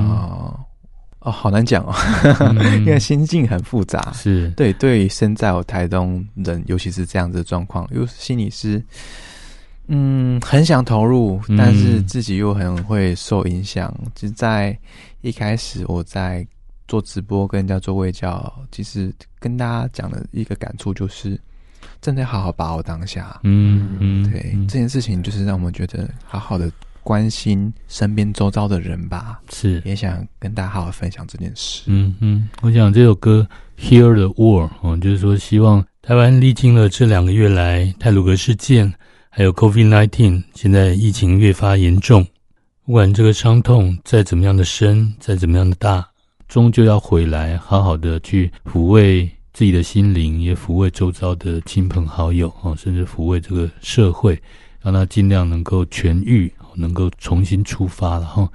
[1.20, 1.92] 呃，哦，好难讲哦，
[2.40, 4.11] 嗯、 因为心境很复杂。
[4.14, 8.83] 是对，对于身在我台东人，尤其是这样子的状况，又心里是
[9.88, 13.94] 嗯很想投入，但是自己又很会受影响。
[14.14, 14.75] 就在
[15.20, 16.47] 一开始，我在。
[16.87, 21.40] 做直播跟人家做微教，其实跟大家讲的一个感触就是，
[22.01, 23.40] 真的好好把握当下。
[23.44, 26.70] 嗯嗯，对嗯这件事情，就是让我们觉得好好的
[27.03, 29.40] 关心身边周遭的人吧。
[29.51, 31.83] 是，也想跟大家好好分享这件事。
[31.87, 33.47] 嗯嗯，我想这首歌
[33.83, 38.92] 《Hear the War》哦，就是说希望台湾历经了这两个月来泰鲁格事件，
[39.31, 42.27] 还有 COVID-19，现在疫情越发严重，
[42.85, 46.07] 不管这个伤痛再怎么样的深，再怎么样的大，
[46.54, 49.28] 终究要回来，好好的去抚慰。
[49.52, 54.40] 自己的心灵，也抚慰周遭的亲朋好友啊，甚至抚慰这个社会，
[54.80, 58.48] 让他尽量能够痊愈，能够重新出发了哈。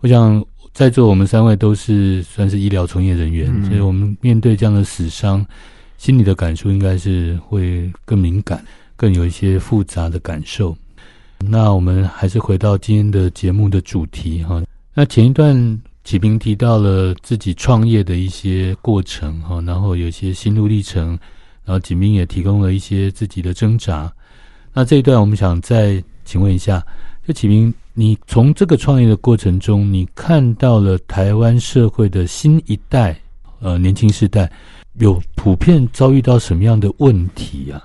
[0.00, 5.44] 我想在座我们三位都是算是医疗从业人员，嗯，所以我们面对这样的死伤，
[5.98, 8.64] 心里的感受应该是会更敏感，
[8.96, 10.74] 更有一些复杂的感受。
[11.40, 14.62] 那我们还是回到今天的节目的主题哈。
[14.94, 15.78] 那前一段。
[16.04, 21.18] 启平提到了自己创业的一些过程哈，然后有些心路历程，
[21.64, 24.12] 然后锦斌也提供了一些自己的挣扎。
[24.74, 26.84] 那这一段我们想再请问一下，
[27.26, 33.18] 就启明，你从这个创业的过程中，你看到了台湾社会的新一代，
[33.60, 34.52] 呃，年轻世代
[34.98, 37.80] 有普遍遭遇到什么样的问题啊？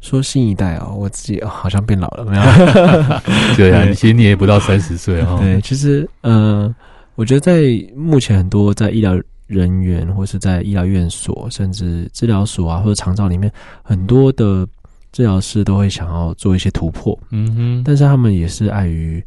[0.00, 2.42] 说新一代哦，我自己好像变老了，没有？
[3.56, 5.36] 对啊，其实你也不到三十岁哈。
[5.40, 6.62] 对，其实嗯。
[6.62, 6.74] 呃
[7.20, 9.14] 我觉得在目前很多在医疗
[9.46, 13.52] 人员，或是在医疗院所，甚至治疗所啊，或者长照里面，
[13.82, 14.66] 很多的
[15.12, 19.22] 治疗师都会想要做一些突破，嗯哼，但是他们也是碍于，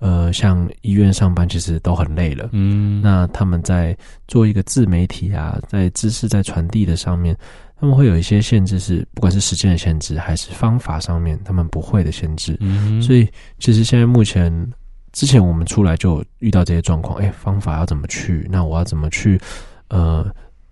[0.00, 3.96] 呃，像医院上班其实都很累了，嗯，那他们在
[4.28, 7.34] 做一个自媒体啊，在知识在传递的上面，
[7.80, 13.26] 他们会有一些限制是，是不管是时间的限制，还是方法上面他们不会的限制，嗯，所以
[13.58, 14.52] 其实现在目前。
[15.12, 18.46] 之前我们出来就遇到这些状况，哎，方法要怎么去？
[18.50, 19.40] 那我要怎么去？
[19.88, 20.24] 呃，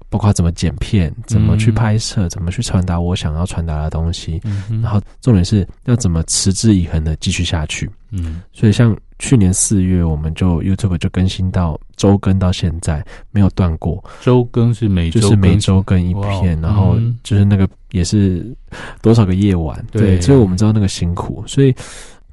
[0.08, 4.40] 包括怎么剪片，怎么去拍摄，嗯、怎么去传达我想要传达的东西。
[4.44, 7.90] 嗯、然后重点是要怎么持之以恒的继续下去。
[8.10, 14.02] 嗯，所以像去年四月，我们就 YouTube 就更新到周更到现在没有断过。
[14.22, 18.56] 周更是每周就是每周更一篇，然后就是那个也是
[19.02, 19.84] 多少个夜晚。
[19.90, 21.42] 对，对，所以我们知道那个辛苦。
[21.44, 21.74] 所以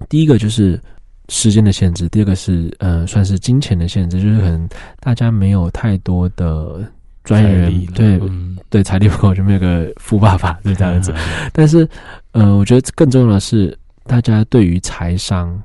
[0.08, 0.80] 第一个就是。
[1.30, 6.84] 时间的限制，第二个是呃，算是金钱的限制，就是可能大家没有太多的
[7.24, 11.12] 专业人，对、嗯、对，财力不够就没有个富爸爸，就这样子。
[11.14, 11.88] 嗯、但是
[12.34, 15.60] 呃，我觉得更重要的是，大家对于财商，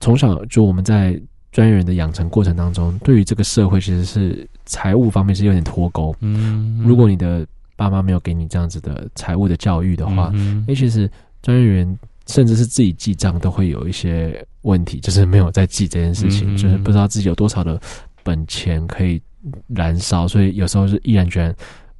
[0.00, 1.20] 从小就我们在
[1.50, 6.14] 专业人的养成过程当中，对于这个社会其实是财务方面是有点脱钩。
[6.20, 7.46] 嗯，如果你的
[7.76, 11.10] 爸妈没有给你这样子的财务的教育的话，嗯，哎，其实
[11.42, 11.98] 专业人。
[12.26, 17.80] 甚至是自己记账都会有一些问题，就是没有在记这件事情，嗯、就是不知道自己有多少的
[18.22, 19.20] 本钱可以
[19.68, 21.56] 燃烧，所以有时候是毅然决然，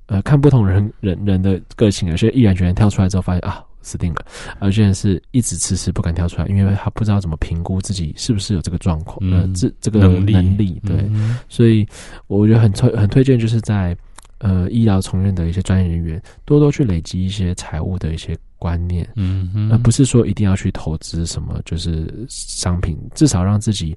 [0.06, 4.24] 呃，看不同人人人的个性，有些毅然决然跳出来之后发现啊死定了，
[4.60, 11.84] 而有些人是一直迟迟不敢跳出来，因为他不知道怎么评估自己是不是有这个状况，呃，这这个能力，能力对、嗯，所以
[12.28, 13.96] 我觉得很推很推荐，就是在
[14.38, 18.38] 呃医疗从业的一些专业人员多多去累积一些财务的一些。
[18.62, 23.96] 观念，嗯嗯，而不是说一定要去投资什么，就是商品，至少让自己，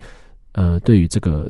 [0.53, 1.47] 呃，对于这个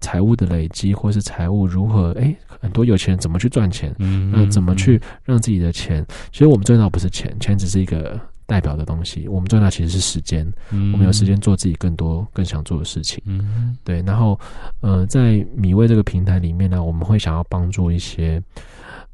[0.00, 14.36] 财务的累积，或是财务如何，哎，很多有钱人怎么去赚钱，嗯，那怎么去让自己的钱，其实我们赚到不是钱，钱只是一个代表的东西，我们赚到其实是时间，嗯，我们有时间做自己更多更想做的事情，嗯，对，然后，
[14.80, 18.42] 呃，在米味这个平台里面呢，我们会想要帮助一些，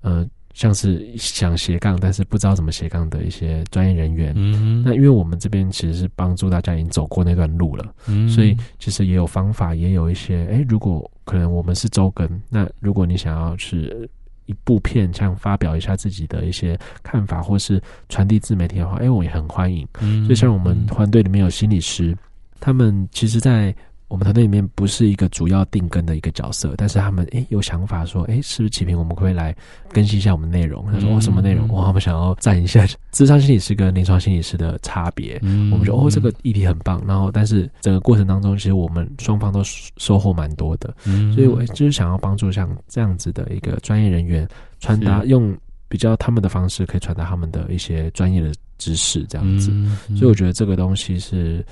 [0.01, 0.27] 呃。
[0.55, 4.33] 像是想斜杠，但是不知道怎么斜杠的一些专业人员。
[4.37, 14.09] 嗯，那因为我们这边其实是帮助大家已经走过那段路了，嗯，所以其实也有方法，也有一些，哎，如果可能我们是周更，那如果你想要是
[14.47, 19.87] 一部片，像发表一下自己的一些看法，或是传递自媒体的话，哎，我也很欢迎。
[20.01, 22.17] 嗯，所以像我们团队里面有心理师，
[22.61, 23.75] 他们其实，在。
[24.09, 29.55] 我们团队里面不是一个主要定根的一个角色，但是他们诶有想法说，诶是不是启平，我们可，可以来
[29.93, 30.85] 更新一下我们内容？
[30.93, 31.67] 他说哦，什么内容？
[31.69, 35.39] 哇，我们想要赞一下智商心理师跟临床心理师的差别。
[35.43, 37.03] 嗯，我们说哦，这个议题很棒。
[37.07, 39.61] 然后，但是整个过程当中，其实我们双方都
[39.97, 40.95] 收获蛮多的。
[41.05, 44.47] 嗯，所以我就是想要帮助像这样子的一个专业人员
[44.81, 45.57] 传达用。
[45.95, 50.17] 比较他们的方式，可以传达他们的一些专业的知识，这样子、嗯嗯。
[50.17, 51.65] 所以我觉得这个东西是，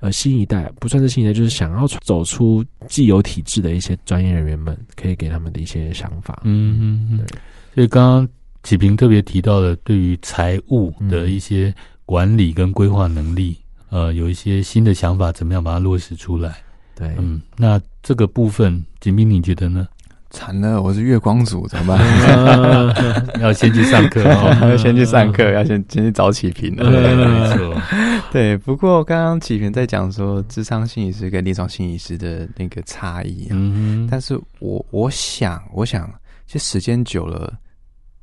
[0.00, 6.42] 呃，新一代不算是新一代，就是想要走出既有体制的一些专业人员们，可以给他们的一些想法。
[6.44, 7.26] 嗯嗯嗯。
[7.74, 8.28] 所以刚刚
[8.62, 11.74] 启平特别提到的，对于财务的一些
[12.04, 13.56] 管理跟规划能力、
[13.88, 16.58] 嗯，呃，有一些新的想法，怎么样把它落实出来？
[16.94, 19.88] 对，嗯，那这个部分，锦斌你觉得呢？
[20.32, 23.38] 惨了，我是月光族，怎么办？
[23.40, 26.90] 要先去上课哦， 要先去上课，要先先去找启平了。
[26.90, 27.80] 没错，
[28.32, 36.10] 对，不过刚刚启平在讲说，智商心理师跟临床心理师的那个差异，嗯，但是我我想，我想，
[36.46, 37.52] 其实时间久了，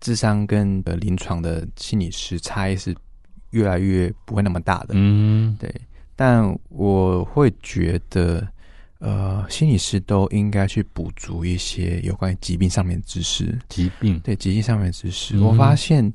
[0.01, 2.93] 智商跟呃临床的心理师差异是
[3.51, 5.73] 越来越不会那么大的，嗯，对。
[6.15, 8.45] 但我会觉得，
[8.99, 15.35] 呃，心理师都应该去补足一些有关于疾病上面的知识，疾病，对，疾病上面的知识。
[15.35, 16.13] 嗯，我发现，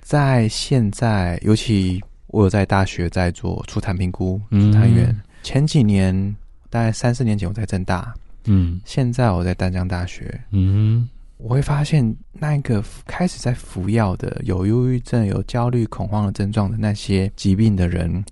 [0.00, 2.02] 在现在，尤其。
[2.30, 5.18] 我有在大学在做初谈评估、初谈员。
[5.42, 6.36] 前几年，
[6.68, 8.14] 大概三四年前，我在正大。
[8.44, 10.38] 嗯，现在我在丹江大学。
[10.50, 11.08] 嗯，
[11.38, 18.22] 我会发现，那个开始在服药的、有忧郁症、有焦虑、恐慌的症状的那些疾病的人，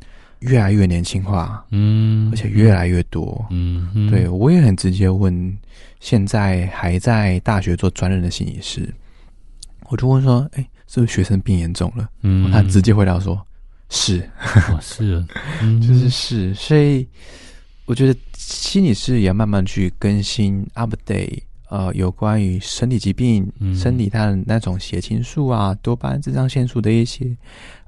[0.41, 1.65] 越来越年轻化。
[1.71, 3.45] 嗯，而且越来越多。
[3.51, 5.57] 嗯，对，我也很直接问，
[6.01, 8.93] 现在还在大学做专任的心理师，
[9.89, 13.41] 我就问说：“哎，是不是学生病严重了？”嗯，他直接回答说。
[13.89, 14.29] 是，
[14.69, 15.25] 哦、是，
[15.63, 17.07] 嗯、 就是是，所以
[17.85, 21.39] 我觉得心理师也要慢慢去更新 update，
[21.69, 27.37] 呃，有关于身体疾病、嗯、身体它的那种血清素啊、多巴胺、肾上腺素的一些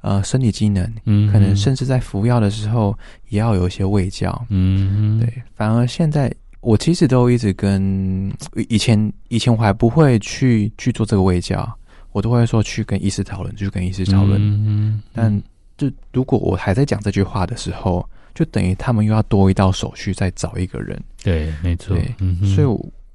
[0.01, 2.97] 呃身体机能，嗯，可能甚至在服药的时候
[3.29, 5.43] 也要有一些卫教，嗯，对。
[5.55, 8.33] 反而现在我其实都一直跟
[8.69, 11.69] 以前以前我还不会去去做这个卫教，
[12.13, 15.43] 我都会说去跟医师讨论，就跟医师讨论，嗯，嗯但。
[15.79, 18.05] 就如果我还在讲这句话的时候，
[18.35, 21.01] 就等于他们又要多一道手续，再找一个人。
[21.23, 21.95] 对，没错。
[21.95, 22.67] 对，嗯，所以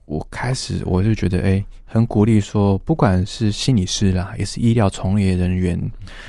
[0.06, 5.80] 我，我开始我就觉得，哎、欸，很鼓励说，不管是心理师啦，也是医疗从业人员，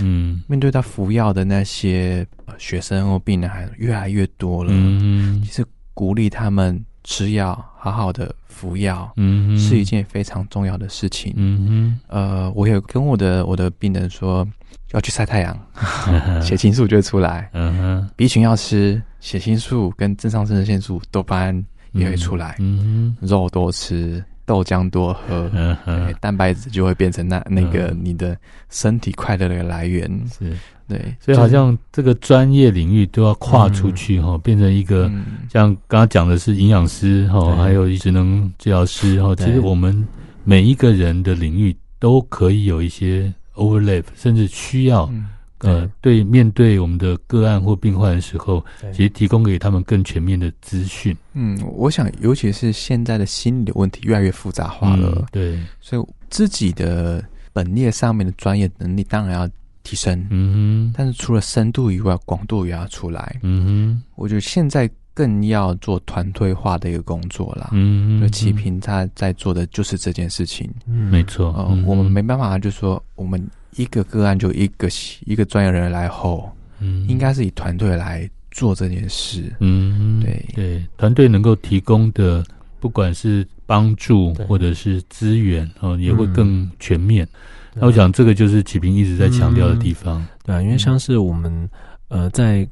[0.00, 2.26] 嗯，面对他服药的那些
[2.58, 4.70] 学生或病人，还越来越多了。
[4.72, 11.32] 嗯，其实鼓励他们吃药，好好的服药，嗯，是一件非常重要的事情。
[11.36, 14.46] 嗯哼，呃，我有跟我的我的病人说。
[14.92, 15.58] 要去晒太阳，
[16.40, 17.50] 血清素就会出来。
[17.52, 21.64] 嗯哼，B 群要吃，血清素跟正常生成腺素、多巴胺
[21.94, 22.56] 也会出来。
[22.58, 28.36] 嗯，肉多吃，豆浆多喝，嗯，蛋白质就会变成那那个你的
[28.68, 30.08] 身体快乐的来源。
[30.30, 30.52] 是，
[30.86, 35.10] 对，所以好像这个专业领域都要跨出去哈，变成一个
[35.50, 39.34] 像刚刚讲的是营养师哈，还有职能治疗师哈。
[39.36, 40.06] 其实我们
[40.44, 43.32] 每一个人的领域都可以有一些。
[43.56, 45.26] overlap，甚至需要，嗯、
[45.64, 51.16] 呃，对，面对我们的个案或病患的时候，其实提供给他们更全面的资讯。
[51.32, 59.48] 嗯，我想，尤其是现在的心理的问题越来越复杂化了，嗯、对，所以自己的本业上面的专业能力当然要
[59.82, 60.26] 提升。
[60.30, 63.38] 嗯哼，但是除了深度以外，广度也要出来。
[63.42, 64.90] 嗯哼，我觉得现在。
[65.16, 67.68] 更要做团队化的一个工作啦。
[67.70, 70.68] 嗯，就齐平他在做的就是这件事情。
[70.88, 71.54] 嗯，没错。
[71.56, 73.40] 呃，我们没办法，就说我们
[73.76, 74.88] 一个个案就一个
[75.24, 76.50] 一个专业人员来后，
[76.80, 79.52] 嗯，应该是以团队来做这件事。
[79.60, 82.44] 嗯，对对，团队能够提供的
[82.80, 87.26] 不管是帮助或者是资源，哦，也会更全面。
[87.74, 90.26] 那我想这个就是启平一直在强调的地方。
[90.44, 91.68] 对啊，因为像是我们
[92.08, 92.68] 呃在。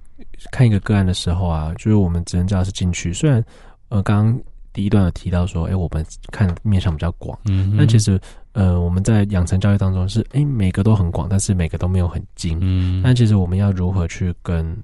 [0.50, 3.12] 看一个个案的时候啊，就是我们职能治疗师进去。
[3.12, 3.44] 虽然
[3.90, 4.40] 呃，刚刚
[4.72, 8.20] 第一段有提到说，哎、欸，我们看面向比较广，嗯哼，但其实
[8.52, 12.58] 呃，我们在养成教育当中是，哎、欸，每个都很广，但是每个都没有很精。
[12.60, 14.76] 嗯，但其实我们要如何去跟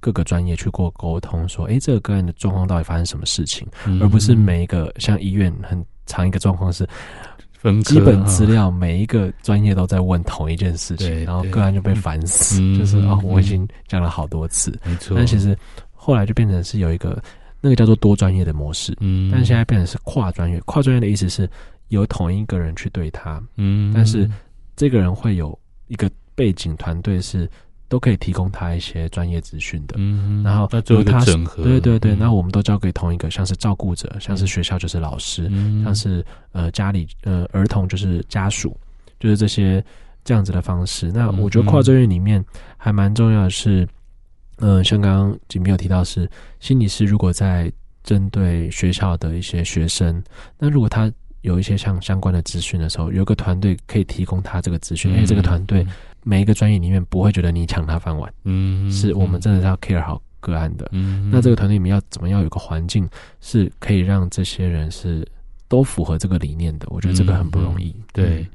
[0.00, 6.88] 各个专业去过沟通，说，哎、欸，这个个案的状况到底发生什么事情，嗯、而不是每一个像医院很长一个状况是。
[7.84, 15.16] 基本资料，每一个专业都在问同一件事情，然后个案就被烦死， 就是哦，我已经讲了好多次，没错。
[15.16, 15.56] 但其实
[15.94, 17.22] 后来就变成是有一个
[17.60, 20.60] 那个叫做多专业的模式，嗯，但现在变成是跨专业。
[20.66, 21.48] 跨专业的意思是
[21.92, 24.28] 由同一个人去对他，嗯，但是
[24.74, 27.48] 这个人会有一个背景团队是。
[27.88, 38.74] 都可以提供他一些专业资讯的，嗯，然后做一个整合，对对对，那、嗯、我们都交给同一个，像是照顾者，像是学校就是老师，嗯、像是呃家里呃儿童就是家属，
[39.20, 39.84] 就是这些
[40.24, 41.12] 这样子的方式。
[41.12, 42.42] 那我觉得跨专业里面
[42.78, 43.86] 还蛮重要的是，
[44.56, 46.26] 嗯、呃，像刚刚启平有提到是
[46.60, 47.70] 心理师，如果在
[48.02, 50.22] 针对学校的一些学生，
[50.58, 51.12] 那如果他
[51.42, 55.86] 有一些像相关的资讯的时候，有个团队可以提供他这个资讯，因为、嗯、这个团队。
[56.24, 63.08] 每一个专业里面不会觉得你抢他饭碗，嗯，是我们真的是要 care 好个案的，嗯，那这个团队里面要怎么样有个环境
[63.40, 65.26] 是可以让这些人是
[65.66, 66.86] 都符合这个理念的？
[66.90, 67.88] 我觉得这个很不容易。
[67.98, 68.46] 嗯、对，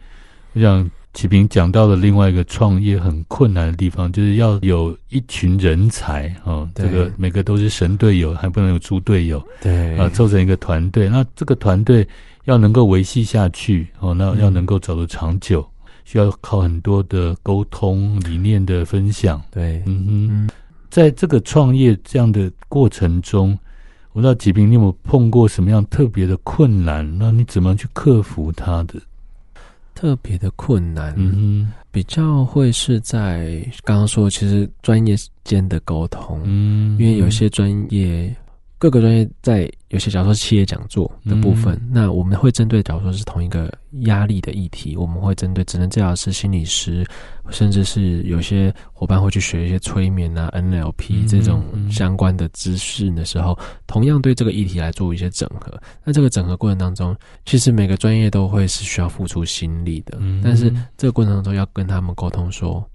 [0.53, 6.87] 我想启平讲到的另外一个创业很困难的地方，就是要有一群人才哦，对。
[6.87, 9.97] 这个每个都是神队友，还不能有猪队友，对。
[9.97, 12.07] 啊，凑成一个团队，那这个团队
[12.47, 15.61] 要能够维系下去哦，那要能够走得长久。
[15.61, 15.73] 嗯
[16.07, 19.41] 需要靠很多的沟通、理念的分享。
[19.51, 20.49] 对，嗯哼，
[20.89, 23.51] 在这个创业这样的过程中，
[24.13, 27.05] 我不知道吉平，你有没有碰过什么样特别的困难？
[27.19, 28.93] 那你怎么去克服它的？
[29.93, 38.33] 特别的困难，嗯哼，比较会是在刚刚说，其实专业间的沟通，嗯，因为有些专业。
[38.79, 43.71] 各个专业在有些，假如说企业讲座的部分，嗯、那我们会针对，假如说是同一个
[44.01, 47.05] 压力的议题，我们会针对职能治疗师、心理师，
[47.49, 55.79] 甚至是有些伙伴会去学一些催眠啊、NLP 这种相关的知识的时候，嗯嗯嗯、同样对这个议题来做一些整合。
[56.03, 57.15] 那这个整合过程当中，
[57.45, 62.85] 其实每个专业都会是需要付出心力的，嗯、但是这个过程当中要跟他们沟通说，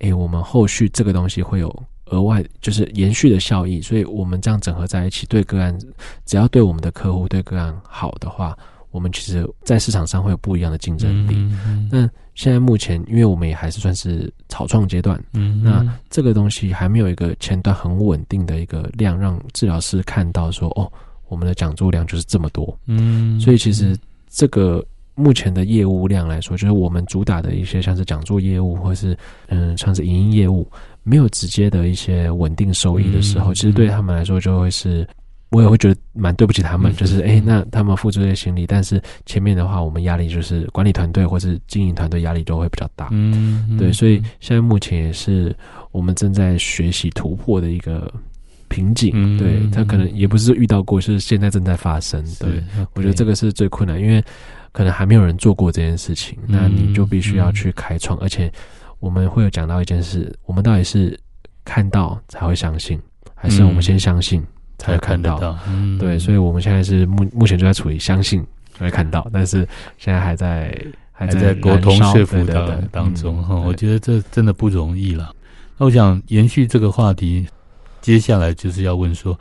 [0.00, 1.84] 哎，我们后续这个东西会有。
[2.06, 5.76] 额外就是延续的效益，所以我们这样整合在一起，对个案，
[6.24, 8.56] 只要对我们的客户对个案好的话，
[8.90, 11.34] 我们其实，在市场上会有不一样的竞争力。
[11.34, 20.90] 嗯嗯、那现在目前，因为我们也还是算是草创阶段，嗯，那这个东西还没有一个前端很稳定的一个量，让治疗师看到说，哦，
[21.28, 23.98] 我们的讲座量就是这么多，嗯，所以其实
[24.30, 24.84] 这个
[25.14, 29.16] 目前的业务量来说，就是我们主打的一些像是讲座业务，或是
[29.48, 30.66] 嗯，像是影音业务。
[31.08, 35.06] 没有直接的一些稳定收益的时候，嗯、其实对他们来说就会是，
[35.50, 36.90] 我也会觉得蛮对不起他们。
[36.90, 43.08] 嗯、就是哎，那他们付出这些心力，但是前面的话，我们压力就是管理团队或是经营团队压力都会比较大。
[43.12, 45.54] 嗯，对，所以现在目前也是
[45.92, 48.12] 我们正在学习突破的一个
[48.66, 49.12] 瓶颈。
[49.14, 52.20] 嗯、对，他可能也不是遇到过，是现在正在发生。
[52.40, 52.60] 对
[52.94, 54.20] 我觉得这个是最困难，因为
[54.72, 58.52] 可能还没有人做过这件事情，嗯、那你就必须要去开创，嗯、而且。
[58.98, 61.18] 我们会有讲到一件事，我们到底是
[61.64, 63.00] 看到才会相信，
[63.34, 64.44] 还是我们先相信
[64.78, 65.58] 才会看到？
[65.68, 69.68] 嗯、对，所以我们现在是目目前就在处于相信才会看到，但是
[69.98, 70.76] 现在还在
[71.12, 73.54] 还在沟通说服的当中哈。
[73.54, 75.34] 我觉得这真的不容易了。
[75.76, 77.46] 那我想延续这个话题，
[78.00, 79.38] 接下来就是要问说，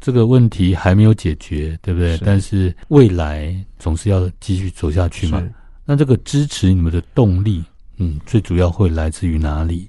[0.00, 2.16] 这个问题还没有解决，对不对？
[2.16, 5.42] 是但是未来总是要继续走下去嘛。
[5.84, 7.64] 那这个支持你们的动力？
[7.98, 9.88] 嗯，最主要会来自于哪里？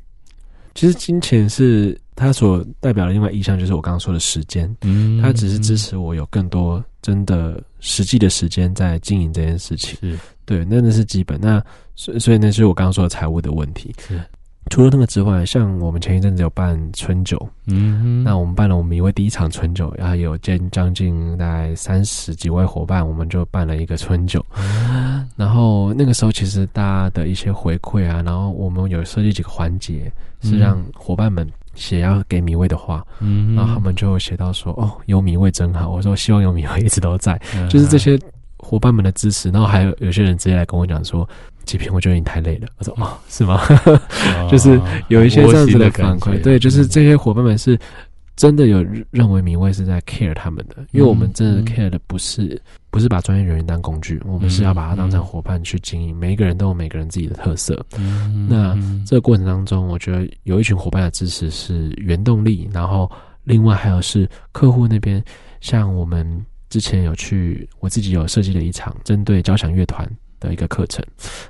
[0.75, 4.73] 其实金钱是它所代表的另外意象，就是我刚刚说的时间。
[4.81, 9.97] 嗯，它只是支持我有更多真的实际的时间在经营这件事情。
[9.99, 11.39] 是，对，那那是基本。
[11.41, 11.61] 那
[11.95, 13.93] 所以所以那是我刚刚说的财务的问题。
[14.69, 14.75] 是。
[14.79, 24.45] 除了那个之外，像我们前一阵子有办春酒，嗯，那我们办了我们一位第一场春酒，然后有将将近大概三十几位伙伴，我们就办了一个春酒。
[24.57, 30.09] 嗯、然后那个时候，其实大家的一些回馈啊，然后我们有设计几个环节，
[30.41, 37.37] 是让伙伴们写要给米味的话，嗯，然后他们就写到说：“哦，有米味真好。”我说：“希望有米味一直都在。
[37.55, 38.17] 嗯”就是这些
[38.57, 41.27] 伙伴们的支持，然后还有有些人直接来跟我讲说。
[41.65, 43.61] 几篇我觉得你太累了，我说哦，是吗？
[44.49, 47.77] 就是有一些这样子的反馈，对，就是这些伙伴们是
[48.35, 57.85] 真的有认为明卫是在 care 他们的，因为我们真的 care 的不是不是把专业人员当工具，我们是要把它当成伙伴去经营，每一个人都有每个人自己的特色。
[58.47, 63.11] 那这个过程当中，我觉得有一群伙伴的支持是原动力，然后
[63.43, 65.21] 另外还有是客户那边，
[65.59, 66.25] 像我们
[66.69, 70.09] 之前有去，我自己有设计了一场针对交响乐团。
[70.39, 71.03] 的一个课程，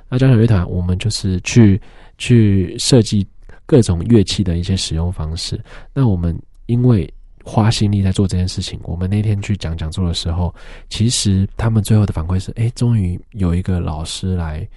[0.08, 1.80] 那交响乐团我们就是去
[2.18, 3.26] 去设计
[3.66, 5.58] 各种乐器的一些使用方式。
[5.94, 6.36] 那我们
[6.66, 7.12] 因为
[7.42, 10.54] 花心力在做这件事情，我们那天去讲讲座的时候，
[10.88, 14.68] 其实他们最后的反馈是：哎，终于有一个老师来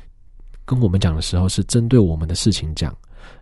[0.63, 2.95] 跟我们讲的时候，是针对我们的事情讲，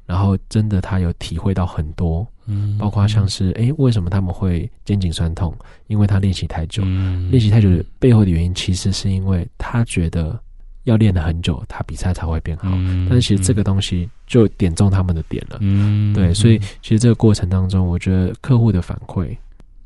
[0.05, 5.55] 然后真的他有体会到很多，嗯，包括像是哎，为什么他们会肩颈酸痛？
[5.87, 10.41] 因为他练习太久，嗯，练习太久的背后的原因，其实是因为他觉得。
[10.85, 12.69] 要练了很久，他比赛才会变好。
[12.71, 15.57] 嗯、但是其实这个东西就点中他们的点了。
[15.61, 19.37] 嗯，对，所以其实这个过程当中，我觉得客户的反馈，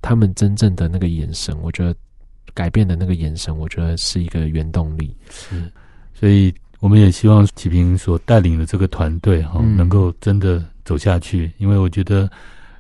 [0.01, 1.93] 他们真正的那个眼神，我觉得
[2.53, 5.13] 改变的那个眼神，我觉得是一个原动力。
[5.29, 5.69] 是，
[6.13, 11.47] 所以我们也希望启平所带领的这个团队哈，能够真的走下去。
[11.47, 12.29] 嗯、因为我觉得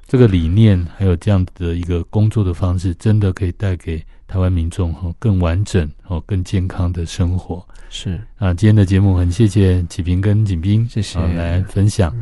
[0.07, 7.65] 这个理念还有这样的一个工作的方式，真的可以带给台湾民众哈更完整哦、更健康的生活。
[7.89, 12.13] 是啊，今天的节目很谢谢启平跟景斌，谢谢来分享。